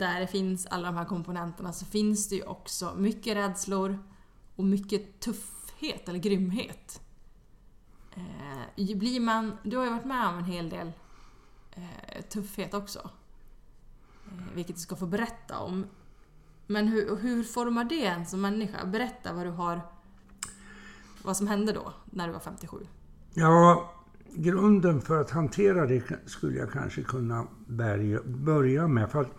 [0.00, 3.98] Där det finns alla de här komponenterna, så finns det ju också mycket rädslor
[4.56, 7.00] och mycket tuffhet eller grymhet.
[8.14, 10.92] Eh, blir man, du har ju varit med om en hel del
[11.70, 13.10] eh, tuffhet också.
[14.26, 15.86] Eh, vilket du ska få berätta om.
[16.66, 18.86] Men hur, hur formar det en som människa?
[18.86, 19.80] Berätta vad du har...
[21.22, 22.86] Vad som hände då, när du var 57.
[23.34, 23.92] Ja,
[24.34, 27.46] grunden för att hantera det skulle jag kanske kunna
[28.26, 29.10] börja med.
[29.10, 29.38] För att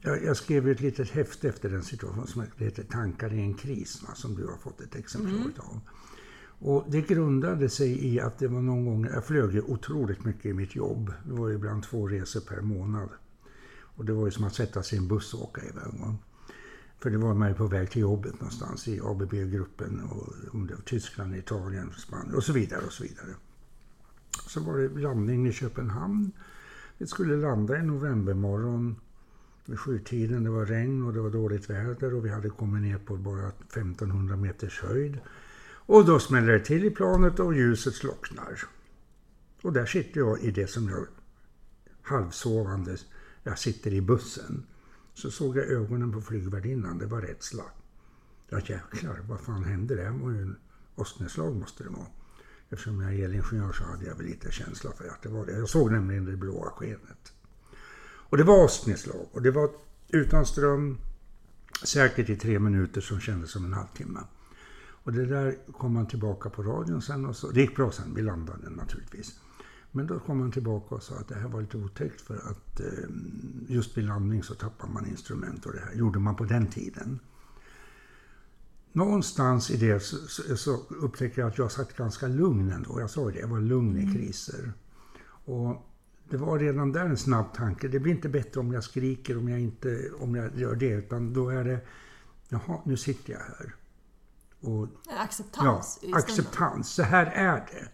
[0.00, 4.02] jag, jag skrev ett litet häfte efter den situationen som heter Tankar i en kris,
[4.02, 5.80] va, som du har fått ett exemplar av.
[6.60, 10.46] Och det grundade sig i att det var någon gång, jag flög ju otroligt mycket
[10.46, 11.12] i mitt jobb.
[11.24, 13.08] Det var ju ibland två resor per månad.
[13.80, 16.00] Och det var ju som att sätta sig i en buss och åka iväg.
[16.00, 16.16] Va?
[16.98, 20.74] För det var man ju på väg till jobbet någonstans i ABB-gruppen, och om det
[20.74, 22.86] var Tyskland, Italien, Spanien och så vidare.
[22.86, 23.34] och Så vidare.
[24.46, 26.32] Så var det landning i Köpenhamn.
[26.98, 28.96] Vi skulle landa i novembermorgon
[29.68, 30.44] vid sjutiden.
[30.44, 33.48] Det var regn och det var dåligt väder och vi hade kommit ner på bara
[33.48, 35.18] 1500 meters höjd.
[35.70, 38.60] Och då smäller det till i planet och ljuset slocknar.
[39.62, 41.06] Och där sitter jag i det som jag
[42.02, 42.96] halvsovande,
[43.42, 44.66] jag sitter i bussen.
[45.14, 47.64] Så såg jag ögonen på flygvärdinnan, det var rädsla.
[48.48, 49.94] Ja jäklar, vad fan hände?
[49.94, 50.56] Det var ju en
[50.94, 52.06] åsknedslag måste det vara.
[52.68, 55.52] Eftersom jag är elingenjör så hade jag väl lite känsla för att det var det.
[55.52, 57.32] Jag såg nämligen det blåa skenet.
[58.28, 59.70] Och det var åsknedslag och det var
[60.08, 60.98] utan ström,
[61.84, 64.20] säkert i tre minuter som kändes som en halvtimme.
[64.80, 68.14] Och det där kom man tillbaka på radion sen och så, det gick bra sen,
[68.14, 69.40] vi landade naturligtvis.
[69.92, 72.80] Men då kom man tillbaka och sa att det här var lite otäckt för att
[72.80, 72.86] eh,
[73.68, 77.18] just vid landning så tappar man instrument och det här gjorde man på den tiden.
[78.92, 80.00] Någonstans i det
[80.56, 83.00] så, upptäcker jag att jag satt ganska lugn ändå.
[83.00, 84.72] Jag sa ju det, jag var lugn i kriser.
[85.44, 85.87] Och
[86.30, 87.88] det var redan där en snabb tanke.
[87.88, 90.92] Det blir inte bättre om jag skriker, om jag, inte, om jag gör det.
[90.92, 91.80] Utan då är det,
[92.48, 93.74] jaha, nu sitter jag här.
[94.60, 96.88] Och En Ja, acceptans acceptans.
[96.88, 97.88] Så här är det.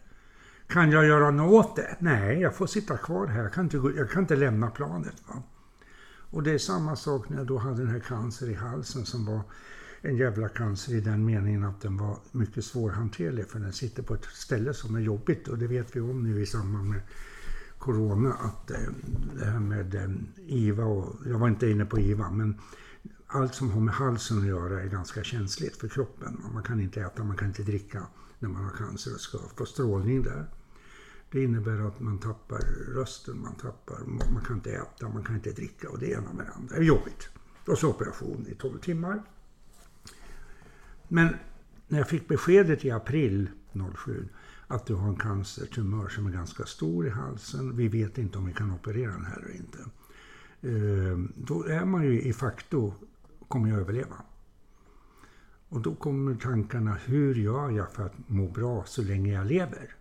[0.66, 1.96] Kan jag göra något åt det?
[1.98, 3.42] Nej, jag får sitta kvar här.
[3.42, 5.14] Jag kan inte, jag kan inte lämna planet.
[5.28, 5.42] Va?
[6.30, 9.26] Och det är samma sak när jag då hade den här cancer i halsen som
[9.26, 9.40] var
[10.00, 14.14] en jävla cancer i den meningen att den var mycket svårhanterlig för den sitter på
[14.14, 17.00] ett ställe som är jobbigt och det vet vi om nu i samband med
[17.84, 18.78] Corona att eh,
[19.38, 20.10] det här med eh,
[20.46, 22.60] IVA och, jag var inte inne på IVA men
[23.26, 26.42] allt som har med halsen att göra är ganska känsligt för kroppen.
[26.54, 28.06] Man kan inte äta, man kan inte dricka
[28.38, 30.46] när man har cancer och ska få strålning där.
[31.30, 32.60] Det innebär att man tappar
[32.94, 36.46] rösten, man tappar, man kan inte äta, man kan inte dricka och det ena med
[36.46, 36.74] det andra.
[36.74, 37.28] Det är jobbigt.
[37.66, 39.22] Och så operation i 12 timmar.
[41.08, 41.28] Men
[41.88, 43.50] när jag fick beskedet i april
[43.96, 44.28] 07
[44.66, 48.46] att du har en cancertumör som är ganska stor i halsen, vi vet inte om
[48.46, 49.78] vi kan operera den här eller inte.
[50.62, 52.92] Eh, Då är man ju i facto,
[53.48, 54.16] kommer jag överleva?
[55.68, 59.94] Och då kommer tankarna, hur gör jag för att må bra så länge jag lever?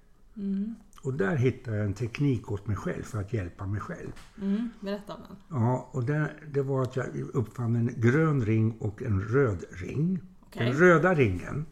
[1.01, 4.11] Och där hittar jag en teknik åt mig själv för att hjälpa mig själv.
[4.41, 5.37] Mm, berätta om den.
[5.61, 10.19] Ja, och det, det var att jag uppfann en grön ring och en röd ring.
[10.41, 10.65] Okej.
[10.65, 11.65] Den röda ringen,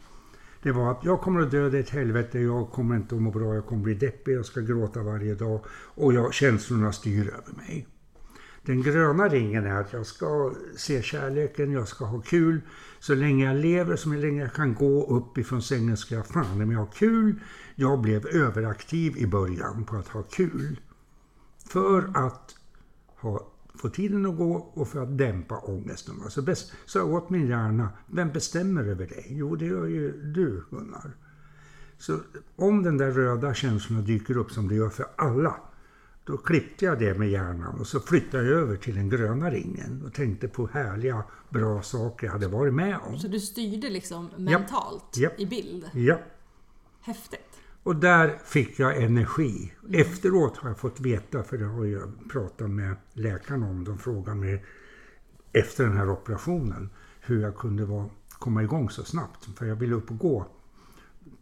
[0.61, 3.21] det var att jag kommer att dö, det är ett helvete, jag kommer inte att
[3.21, 7.27] må bra, jag kommer bli deppig, jag ska gråta varje dag och jag, känslorna styr
[7.27, 7.87] över mig.
[8.65, 12.61] Den gröna ringen är att jag ska se kärleken, jag ska ha kul.
[12.99, 16.57] Så länge jag lever, så länge jag kan gå upp ifrån sängen ska jag fan
[16.57, 17.35] men jag ha kul.
[17.75, 20.79] Jag blev överaktiv i början på att ha kul.
[21.69, 22.55] För att
[23.21, 23.47] ha,
[23.81, 26.15] få tiden att gå och för att dämpa ångesten.
[26.29, 29.27] Så bäst, sa jag åt min hjärna, vem bestämmer över dig?
[29.29, 31.11] Jo, det gör ju du, Gunnar.
[31.97, 32.19] Så
[32.55, 35.55] om den där röda känslan dyker upp som det gör för alla,
[36.23, 40.03] då klippte jag det med hjärnan och så flyttade jag över till den gröna ringen
[40.05, 43.19] och tänkte på härliga, bra saker jag hade varit med om.
[43.19, 45.39] Så du styrde liksom mentalt Japp.
[45.39, 45.89] i bild?
[45.93, 46.19] Ja.
[47.01, 47.59] Häftigt.
[47.83, 49.73] Och där fick jag energi.
[49.93, 53.83] Efteråt har jag fått veta, för det har jag pratat med läkarna om.
[53.83, 54.65] De frågade mig
[55.53, 56.89] efter den här operationen
[57.21, 59.45] hur jag kunde vara, komma igång så snabbt.
[59.57, 60.47] För jag ville upp och gå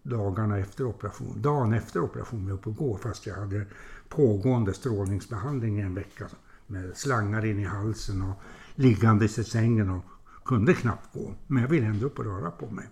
[0.03, 1.41] dagarna efter operation.
[1.41, 3.65] Dagen efter operationen var jag uppe och gå fast jag hade
[4.09, 6.27] pågående strålningsbehandling i en vecka
[6.67, 8.41] med slangar in i halsen och
[8.75, 10.05] liggandes i sängen och
[10.45, 11.33] kunde knappt gå.
[11.47, 12.87] Men jag ville ändå upp och röra på mig.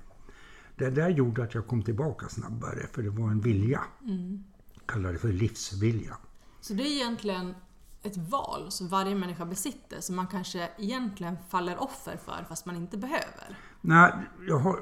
[0.78, 3.82] Det där gjorde att jag kom tillbaka snabbare för det var en vilja.
[4.06, 4.44] Mm.
[4.86, 6.18] Kallar det för livsvilja.
[6.62, 7.56] Så det är egentligen
[8.04, 12.76] ett val som varje människa besitter som man kanske egentligen faller offer för fast man
[12.76, 13.58] inte behöver.
[13.82, 14.14] Nej,
[14.48, 14.80] jag har,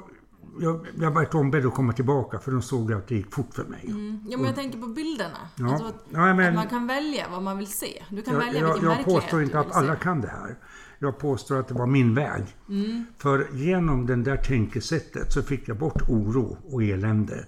[0.60, 3.64] jag, jag varit ombedd att komma tillbaka för de såg att det gick fort för
[3.64, 3.84] mig.
[3.86, 4.24] Mm.
[4.28, 5.38] Ja, men jag tänker på bilderna.
[5.56, 5.70] Ja.
[5.70, 8.04] Alltså att, Ja, men- att man kan välja vad man vill se.
[8.10, 10.00] Du kan Jag, välja jag, vilken jag verklighet påstår inte att alla se.
[10.02, 10.56] kan det här.
[10.98, 12.42] Jag påstår att det var min väg.
[12.68, 13.04] Mm.
[13.18, 17.46] För genom den där tänkesättet så fick jag bort oro och elände.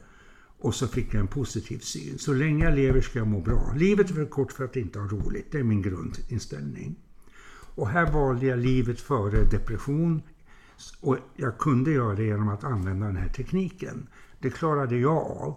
[0.61, 2.19] Och så fick jag en positiv syn.
[2.19, 3.73] Så länge jag lever ska jag må bra.
[3.77, 5.53] Livet är för kort för att inte ha roligt.
[5.53, 6.97] Det är min grundinställning.
[7.75, 10.23] Och här valde jag livet före depression.
[11.01, 14.07] Och jag kunde göra det genom att använda den här tekniken.
[14.41, 15.57] Det klarade jag av.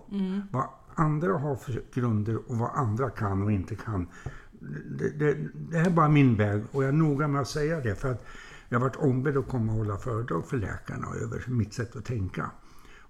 [0.51, 4.07] Vad andra har för grunder och vad andra kan och inte kan.
[4.89, 7.79] Det, det, det här är bara min väg och jag är noga med att säga
[7.79, 7.95] det.
[7.95, 8.25] För att
[8.69, 12.05] jag har varit ombedd att komma och hålla föredrag för läkarna över mitt sätt att
[12.05, 12.51] tänka.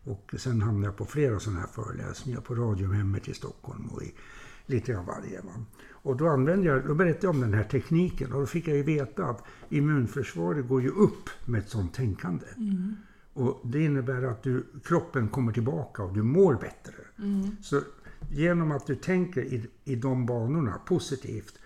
[0.03, 4.13] Och sen hamnade jag på flera sådana här föreläsningar på Radiohemmet i Stockholm och i
[4.65, 5.41] lite av varje.
[5.41, 5.51] Va?
[5.91, 8.77] Och då, använde jag, då berättade jag om den här tekniken och då fick jag
[8.77, 12.45] ju veta att immunförsvaret går ju upp med ett sådant tänkande.
[13.33, 16.93] Och det innebär att du, kroppen kommer tillbaka och du mår bättre.
[17.61, 17.81] Så
[18.29, 21.60] genom att du tänker i, i de banorna positivt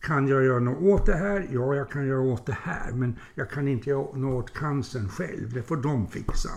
[0.00, 1.48] kan jag göra något åt det här?
[1.50, 2.92] Ja, jag kan göra åt det här.
[2.92, 5.52] Men jag kan inte göra något åt cancern själv.
[5.52, 6.50] Det får de fixa.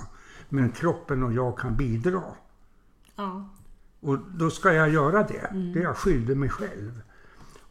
[0.50, 2.24] Men kroppen och jag kan bidra.
[3.16, 3.50] Ja.
[4.00, 5.72] Och då ska jag göra det.
[5.74, 7.02] Det är jag skyldig mig själv.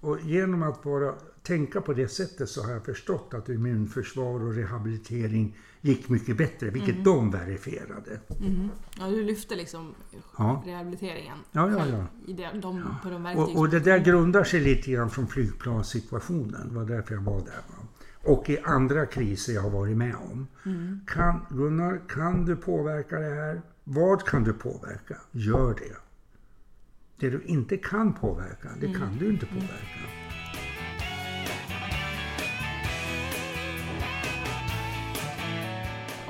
[0.00, 4.54] Och genom att bara tänka på det sättet så har jag förstått att immunförsvar och
[4.54, 8.20] rehabilitering gick mycket bättre, vilket de verifierade.
[8.40, 8.70] Mhm.
[8.98, 9.94] ja, du lyfte liksom
[10.38, 10.62] Ja.
[10.66, 12.06] rehabiliteringen Ja, ja, ja.
[12.26, 16.68] I det, de, på de Och, och det där grundar sig lite grann från flygplanssituationen.
[16.68, 17.62] Det var därför jag var där.
[17.68, 17.86] Va?
[18.24, 20.46] Och i andra kriser jag har varit med om.
[21.06, 23.62] Kan, Gunnar, kan du påverka det här?
[23.84, 25.16] Vad kan du påverka?
[25.30, 25.96] Gör det.
[27.16, 30.31] Det du inte kan påverka, det kan du inte påverka.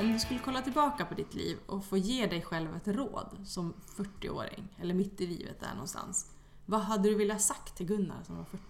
[0.03, 3.37] Om du skulle kolla tillbaka på ditt liv och få ge dig själv ett råd
[3.45, 6.27] som 40-åring, eller mitt i livet där någonstans.
[6.67, 8.63] Vad hade du velat sagt till Gunnar som var 40?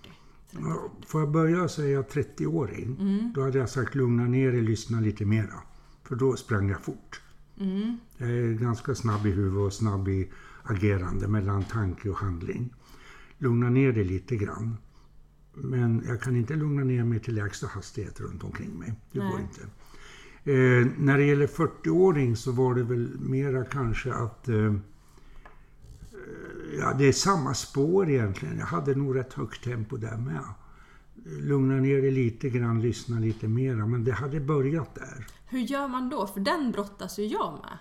[0.50, 5.00] 30, Ja, Får jag börja säga 30-åring, då hade jag sagt lugna ner dig, lyssna
[5.00, 5.62] lite mera.
[6.02, 7.20] För då sprang jag fort.
[7.60, 7.98] Mm.
[8.16, 10.30] Jag är ganska snabb i huvudet och snabb i
[10.62, 12.74] agerande mellan tanke och handling.
[13.38, 14.76] Lugna ner dig lite grann.
[15.54, 18.94] Men jag kan inte lugna ner mig till lägsta hastighet runt omkring mig.
[19.12, 19.42] Det går Nej.
[19.42, 19.60] inte.
[20.44, 24.74] Eh, när det gäller 40-åring så var det väl mera kanske att eh,
[26.78, 28.58] Ja, det är samma spår egentligen.
[28.58, 30.40] Jag hade nog rätt högt tempo där med.
[31.24, 33.86] Lugna ner dig lite grann, lyssna lite mera.
[33.86, 35.26] Men det hade börjat där.
[35.48, 36.26] Hur gör man då?
[36.26, 37.78] För den brottas ju jag med.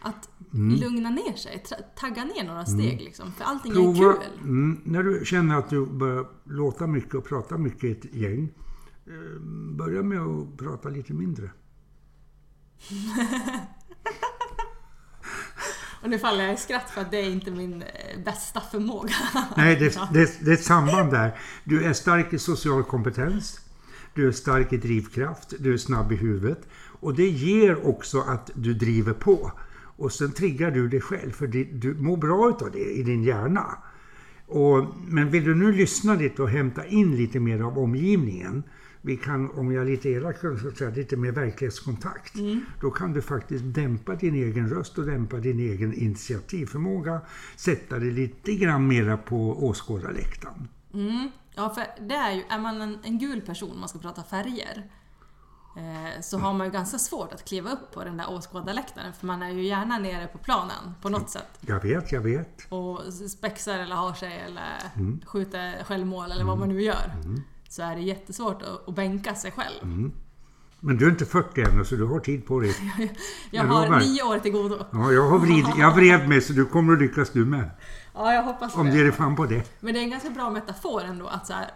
[0.00, 0.80] Att Mm.
[0.80, 1.64] lugna ner sig,
[1.96, 3.32] tagga ner några steg liksom.
[3.32, 4.22] För allting är Prova, kul.
[4.42, 8.48] mm, när du känner att du börjar låta mycket och prata mycket i ett gäng.
[9.06, 9.40] eh,
[9.76, 11.50] Börja med att prata lite mindre.
[16.02, 17.88] Och nu faller jag i skratt för att det är inte min eh,
[18.24, 19.14] bästa förmåga.
[19.56, 21.38] Nej, det, det, det är ett samband där.
[21.64, 23.60] Du är stark i social kompetens.
[24.14, 25.54] Du är stark i drivkraft.
[25.58, 26.68] Du är snabb i huvudet.
[27.00, 29.52] Och det ger också att du driver på.
[29.96, 33.78] Och sen triggar du dig själv, för du mår bra utav det i din hjärna.
[34.46, 38.62] Och, men vill du nu lyssna lite och hämta in lite mer av omgivningen.
[39.08, 42.34] Vi kan, om jag är lite elak, så säga, lite mer verklighetskontakt.
[42.80, 47.20] Då kan du faktiskt dämpa din egen röst och dämpa din egen initiativförmåga.
[47.56, 50.68] Sätta dig lite grann mera på åskådarläktaren.
[50.94, 51.30] Mm.
[51.54, 54.90] Ja, för det är ju, är man en, en gul person, man ska prata färger,
[55.76, 59.26] eh, så har man ju ganska svårt att kliva upp på den där åskådarläktaren för
[59.26, 61.58] man är ju gärna nere på planen på något sätt.
[61.60, 62.66] Jag vet, jag vet.
[62.68, 63.00] Och
[63.30, 64.78] spexar eller har sig eller
[65.26, 67.12] skjuter självmål eller vad man nu gör.
[67.68, 70.10] Så är det jättesvårt att, att bänka sig själv.
[70.80, 72.74] Men du är inte 40 ännu, så du har tid på dig.
[73.50, 74.84] Jag Jag har nio år till godo.
[74.90, 77.70] Ja, jag har vrid, jag vred mig, så du kommer att lyckas du med.
[78.14, 79.80] Ja, jag hoppas Om du ger dig fan på det.
[79.80, 81.70] Men det är en ganska bra metafor ändå att så här,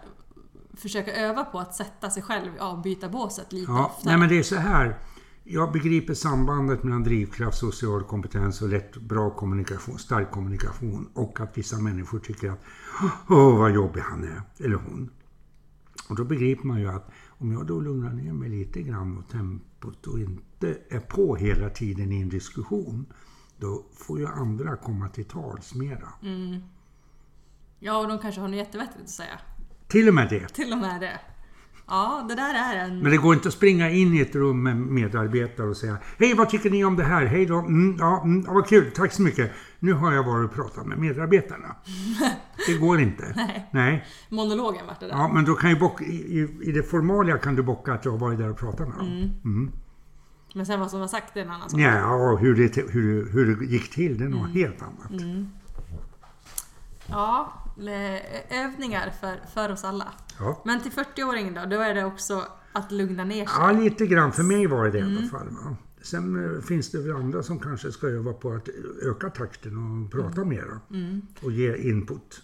[0.77, 4.11] försöka öva på att sätta sig själv i avbytarbåset lite Ja, oftare.
[4.11, 4.99] nej men det är så här.
[5.45, 11.59] Jag begriper sambandet mellan drivkraft, social kompetens och lätt bra kommunikation, stark kommunikation och att
[11.59, 12.61] vissa människor tycker att
[13.29, 15.11] åh vad jobbig han är, eller hon.
[16.13, 19.29] Och då begriper man ju att om jag då lugnar ner mig lite grann och
[19.29, 23.07] tempot och inte är på hela tiden i en diskussion,
[23.57, 26.09] då får ju andra komma till tals mera.
[27.79, 29.41] Ja, och de kanske har något jättevettigt att säga.
[29.89, 30.49] Till och med det.
[30.49, 31.21] Till och med det.
[31.87, 32.99] Ja, det där är en...
[33.01, 36.35] Men det går inte att springa in i ett rum med medarbetare och säga Hej,
[36.35, 37.27] vad tycker ni om det här?
[37.27, 37.59] Hej då.
[37.59, 38.91] Mm, ja, mm, ja, vad kul.
[38.95, 39.51] Tack så mycket.
[39.79, 41.77] Nu har jag varit och pratat med medarbetarna.
[42.67, 43.33] Det går inte.
[43.37, 43.69] Nej.
[43.73, 44.05] Nej.
[44.29, 45.13] Monologen vart det där.
[45.15, 48.13] Ja, men då kan ju bock, i, i- det formalia kan du bocka att jag
[48.13, 49.07] har varit där och pratat med dem.
[49.45, 49.73] Mm.
[50.55, 51.81] Men sen vad som var sagt är en annan sak.
[51.81, 55.23] Ja, och hur det, hur, hur det gick till, det är något helt annat.
[57.07, 57.62] Ja, le-
[58.51, 60.13] övningar för, för oss alla.
[60.39, 60.63] Ja.
[60.65, 63.55] Men till 40-åringen då, då är det också att lugna ner sig.
[63.59, 64.33] Ja, lite grann.
[64.33, 65.49] För mig var det det i alla fall.
[65.49, 65.77] Va?
[66.03, 68.69] Sen eh, finns det väl andra som kanske ska öva på att
[69.03, 70.81] öka takten och prata mera.
[71.43, 72.43] Och ge input.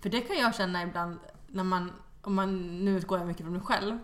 [0.00, 1.90] För det kan jag känna ibland när man,
[2.22, 3.98] om man, nu utgår jag mycket från mig själv,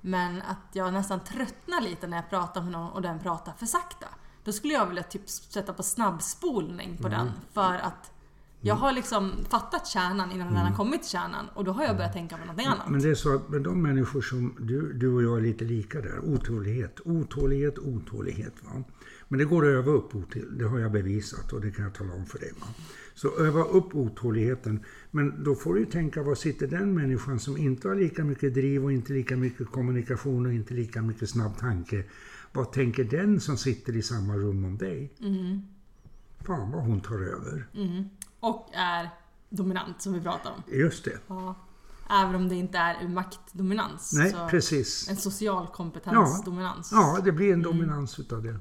[0.00, 3.66] men att jag nästan tröttnar lite när jag pratar med någon och den pratar för
[3.66, 4.06] sakta.
[4.44, 8.12] Då skulle jag vilja typ sätta på snabbspolning på den för att
[8.60, 11.96] jag har liksom fattat kärnan innan den har kommit till kärnan och då har jag
[11.96, 12.88] börjat tänka på någonting annat.
[12.88, 15.64] Men det är så att med de människor som du, du och jag är lite
[15.64, 16.18] lika där.
[16.24, 18.52] Otålighet, otålighet, otålighet.
[18.62, 18.84] Va?
[19.28, 20.58] Men det går att öva upp otålighet.
[20.58, 22.52] Det har jag bevisat och det kan jag tala om för dig.
[22.60, 22.66] Va?
[23.14, 24.84] Så öva upp otåligheten.
[25.10, 28.84] Men då får du tänka, var sitter den människan som inte har lika mycket driv
[28.84, 32.04] och inte lika mycket kommunikation och inte lika mycket snabb tanke.
[32.52, 35.12] Vad tänker den som sitter i samma rum om dig?
[36.46, 37.66] Fan vad hon tar över.
[37.74, 38.04] Mm.
[38.40, 39.10] Och är
[39.48, 40.62] dominant som vi pratar om.
[40.78, 41.18] Just det.
[41.26, 41.54] Ja.
[42.10, 44.12] Även om det inte är maktdominans.
[44.12, 45.08] Nej, precis.
[45.10, 46.92] En social kompetensdominans.
[46.92, 48.58] Ja, det blir en dominans utav det.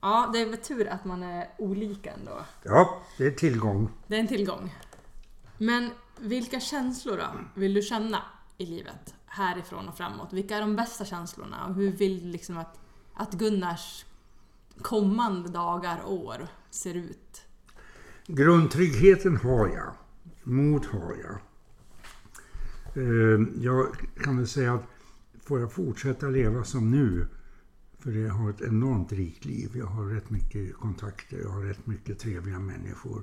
[0.00, 2.40] Ja, det är väl tur att man är olika ändå.
[2.62, 3.90] Ja, det är tillgång.
[4.06, 4.74] Det är en tillgång.
[5.58, 8.22] Men vilka känslor då vill du känna
[8.58, 9.14] i livet?
[9.26, 10.32] Härifrån och framåt.
[10.32, 11.66] Vilka är de bästa känslorna?
[11.66, 12.78] Och hur vill du liksom att,
[13.14, 14.04] att Gunnars
[14.82, 17.43] kommande dagar, år ser ut?
[18.26, 19.92] Grundtryggheten har jag.
[20.42, 21.38] Mod har jag.
[22.96, 23.86] Eh, jag
[24.22, 24.86] kan väl säga att
[25.42, 27.26] får jag fortsätta leva som nu,
[27.98, 29.70] för jag har ett enormt rikt liv.
[29.74, 33.22] Jag har rätt mycket kontakter, jag har rätt mycket trevliga människor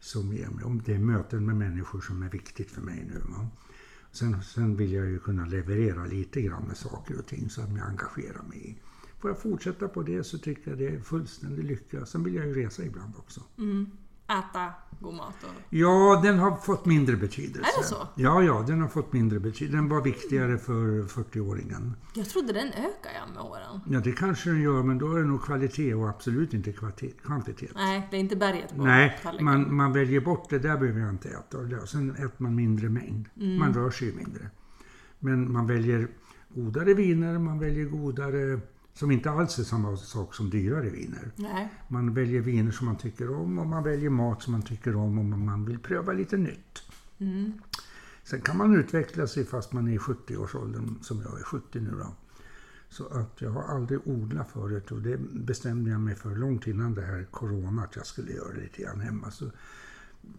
[0.00, 0.64] som ger mig.
[0.64, 3.20] Om det är möten med människor som är viktigt för mig nu.
[3.28, 3.48] Va?
[4.12, 7.86] Sen, sen vill jag ju kunna leverera lite grann med saker och ting som jag
[7.86, 8.76] engagerar mig i.
[9.18, 12.06] Får jag fortsätta på det så tycker jag det är fullständig lycka.
[12.06, 13.42] Sen vill jag ju resa ibland också.
[13.58, 13.86] Mm.
[14.38, 15.50] Äta god mat och...
[15.70, 17.70] Ja, den har fått mindre betydelse.
[17.76, 18.08] Är det så?
[18.14, 19.76] Ja, ja, den har fått mindre betydelse.
[19.76, 21.92] Den var viktigare för 40-åringen.
[22.14, 23.80] Jag trodde den ökar ja med åren.
[23.90, 26.72] Ja, det kanske den gör, men då är det nog kvalitet och absolut inte
[27.22, 27.70] kvantitet.
[27.74, 31.10] Nej, det är inte berget på Nej, man, man väljer bort det där behöver jag
[31.10, 31.58] inte äta.
[31.58, 33.28] Och Sen äter man mindre mängd.
[33.36, 33.58] Mm.
[33.58, 34.50] Man rör sig ju mindre.
[35.18, 36.08] Men man väljer
[36.54, 38.60] godare viner, man väljer godare,
[39.00, 41.30] som inte alls är samma sak som dyrare viner.
[41.36, 41.68] Nej.
[41.88, 45.18] Man väljer viner som man tycker om och man väljer mat som man tycker om
[45.18, 46.82] och man vill pröva lite nytt.
[48.24, 51.90] Sen kan man utveckla sig fast man är i 70-årsåldern, som jag är 70 nu
[51.90, 52.06] då.
[52.88, 56.94] Så att jag har aldrig odlat förut och det bestämde jag mig för långt innan
[56.94, 59.30] det här corona att jag skulle göra lite grann hemma.
[59.30, 59.50] Så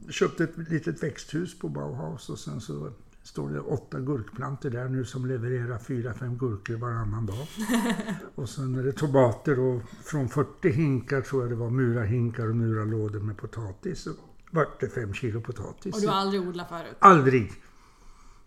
[0.10, 2.92] köpte ett litet växthus på Bauhaus och sen så
[3.24, 7.48] står det åtta gurkplantor där nu som levererar fyra, fem gurkor varannan dag.
[8.36, 12.56] och sen är det tomater och från 40 hinkar tror jag det var, murarhinkar och
[12.56, 14.02] murarlådor med potatis.
[14.02, 14.12] Så
[14.52, 15.96] vart det fem kilo potatis.
[15.96, 16.96] Och du har aldrig odlat förut.
[17.00, 17.52] Aldrig!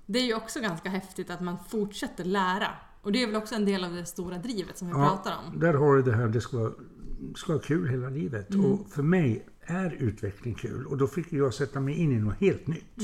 [0.06, 2.68] Det är ju också ganska häftigt att man fortsätter lära.
[3.02, 5.60] Och det är väl också en del av det stora drivet som vi pratar om.
[5.60, 6.72] där har du det här, det ska, vara-
[7.36, 8.54] ska vara kul hela livet.
[8.54, 10.86] Och för mig är utveckling kul.
[10.86, 12.96] Och då fick jag sätta mig in i något helt nytt.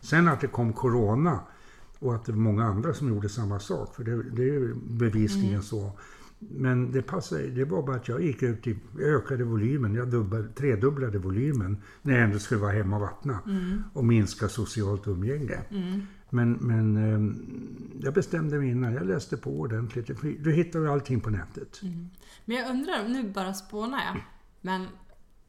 [0.00, 1.40] Sen att det kom Corona
[2.02, 4.74] Och att det var många andra som gjorde samma sak, för det, det är ju
[4.74, 5.62] bevisligen Mm.
[5.62, 5.92] så.
[6.38, 10.08] Men det passade, det var bara att jag gick ut i, jag ökade volymen, jag
[10.10, 13.82] dubbel, tredubblade volymen när jag ändå skulle vara hemma och vattna Mm.
[13.92, 15.58] och minska socialt umgänge.
[16.30, 17.34] Men, men eh,
[18.04, 20.10] jag bestämde mig innan, jag läste på ordentligt.
[20.44, 21.80] Du hittar ju allting på nätet.
[22.44, 24.22] Men jag undrar, nu bara spånar jag,
[24.60, 24.86] men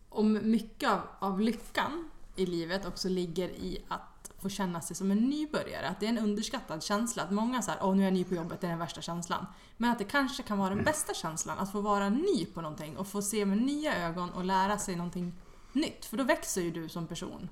[0.10, 4.02] om mycket av, av lyckan i livet också ligger i att
[4.42, 5.88] få känna sig som en nybörjare.
[5.88, 7.24] Att det är en underskattad känsla.
[7.24, 9.46] Att många säger åh nu är jag ny på jobbet, det är den värsta känslan.
[9.78, 12.98] Men att det kanske kan vara den bästa känslan, att få vara ny på någonting
[12.98, 15.34] och få se med nya ögon och lära sig någonting
[15.74, 16.06] nytt.
[16.06, 17.50] För då växer ju du som person.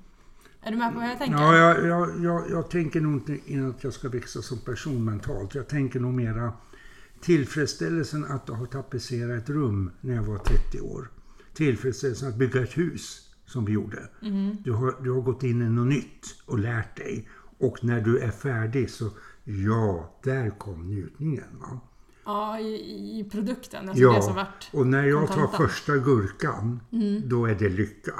[0.62, 1.36] Är du med på vad jag tänker?
[1.36, 5.04] Ja, jag, jag, jag, jag tänker nog inte in att jag ska växa som person
[5.04, 5.54] mentalt.
[5.54, 6.52] Jag tänker nog mera
[7.20, 11.10] tillfredsställelsen att ha tapetserat ett rum när jag var 30 år.
[11.54, 14.08] Tillfredsställelsen att bygga ett hus, som vi gjorde.
[14.64, 17.28] Du, har, du har gått in i något nytt och lärt dig.
[17.58, 19.10] Och när du är färdig så,
[19.44, 21.44] ja, där kom njutningen.
[21.60, 21.80] Va?
[22.24, 22.74] Ja, i,
[23.20, 23.88] i produkten.
[23.88, 25.68] Alltså det som Ja, vart och när jag tar kontantan.
[25.68, 27.22] första gurkan, Mm.
[27.28, 28.14] då är det lycka.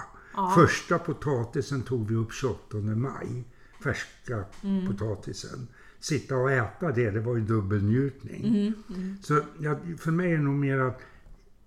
[0.55, 3.45] Första potatisen tog vi upp 28 maj.
[3.85, 4.87] Färska Mm.
[4.87, 5.69] potatisen.
[6.01, 8.47] Sitta och äta det, det var ju dubbelnjutning.
[8.89, 11.01] Mm, Så jag, för mig är det nog mer att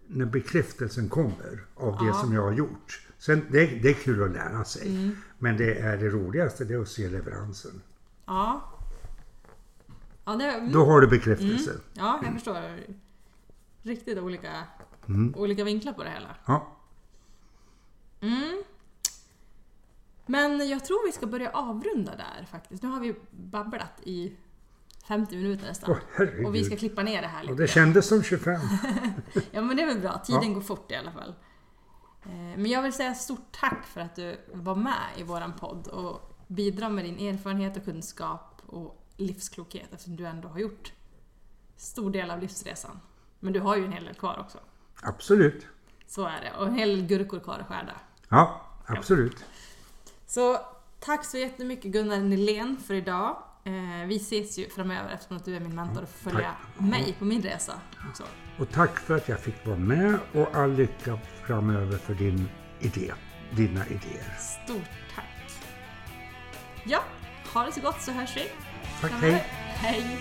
[0.07, 2.13] när bekräftelsen kommer av det Ja.
[2.13, 3.01] som jag har gjort.
[3.25, 4.87] Sen, det, det är kul att lära sig.
[4.95, 5.15] Mm.
[5.39, 7.81] Men det är det roligaste, det är att se leveransen.
[8.25, 8.61] Ja.
[10.25, 10.71] Ja, det, mm.
[10.71, 11.71] Då har du bekräftelse.
[11.93, 12.79] ja, jag förstår.
[13.81, 14.63] Riktigt olika,
[15.35, 16.35] olika vinklar på det hela.
[16.45, 16.77] Ja.
[18.21, 18.63] Mm.
[20.25, 22.83] Men jag tror vi ska börja avrunda där faktiskt.
[22.83, 24.33] Nu har vi babblat i
[25.07, 25.95] 50 minuter nästan.
[26.15, 26.45] Herregud.
[26.45, 27.61] och vi ska klippa ner det här Och lite.
[27.61, 28.61] det kändes som 25.
[29.51, 30.53] Ja men det är väl bra, tiden Ja.
[30.53, 31.33] går fort i alla fall.
[32.25, 35.87] Eh, Men jag vill säga stort tack för att du var med i våran podd
[35.87, 40.93] och bidrar med din erfarenhet och kunskap och livsklokhet eftersom du ändå har gjort
[41.77, 42.99] stor del av livsresan.
[43.39, 44.57] Men du har ju en hel del kvar också.
[45.01, 45.67] Absolut.
[46.07, 46.51] Så är det.
[46.59, 47.93] Och en hel del gurkor kvar att skärda.
[48.29, 49.45] Ja, absolut.
[50.27, 50.57] Så
[50.99, 53.37] tack så jättemycket Gunnar Nylén för idag.
[53.65, 57.15] Eh, Vi ses ju framöver eftersom att du är min mentor och får följa mig
[57.19, 57.73] på min resa
[58.09, 58.23] också.
[58.57, 62.49] Och tack för att jag fick vara med och all lycka framöver för din
[62.79, 63.13] idé,
[63.51, 64.37] dina idéer.
[64.65, 65.25] Stort tack!
[66.85, 67.03] Ja,
[67.53, 68.43] ha det så gott så hörs vi
[69.01, 69.45] Tack, hej!
[69.75, 70.19] Hej!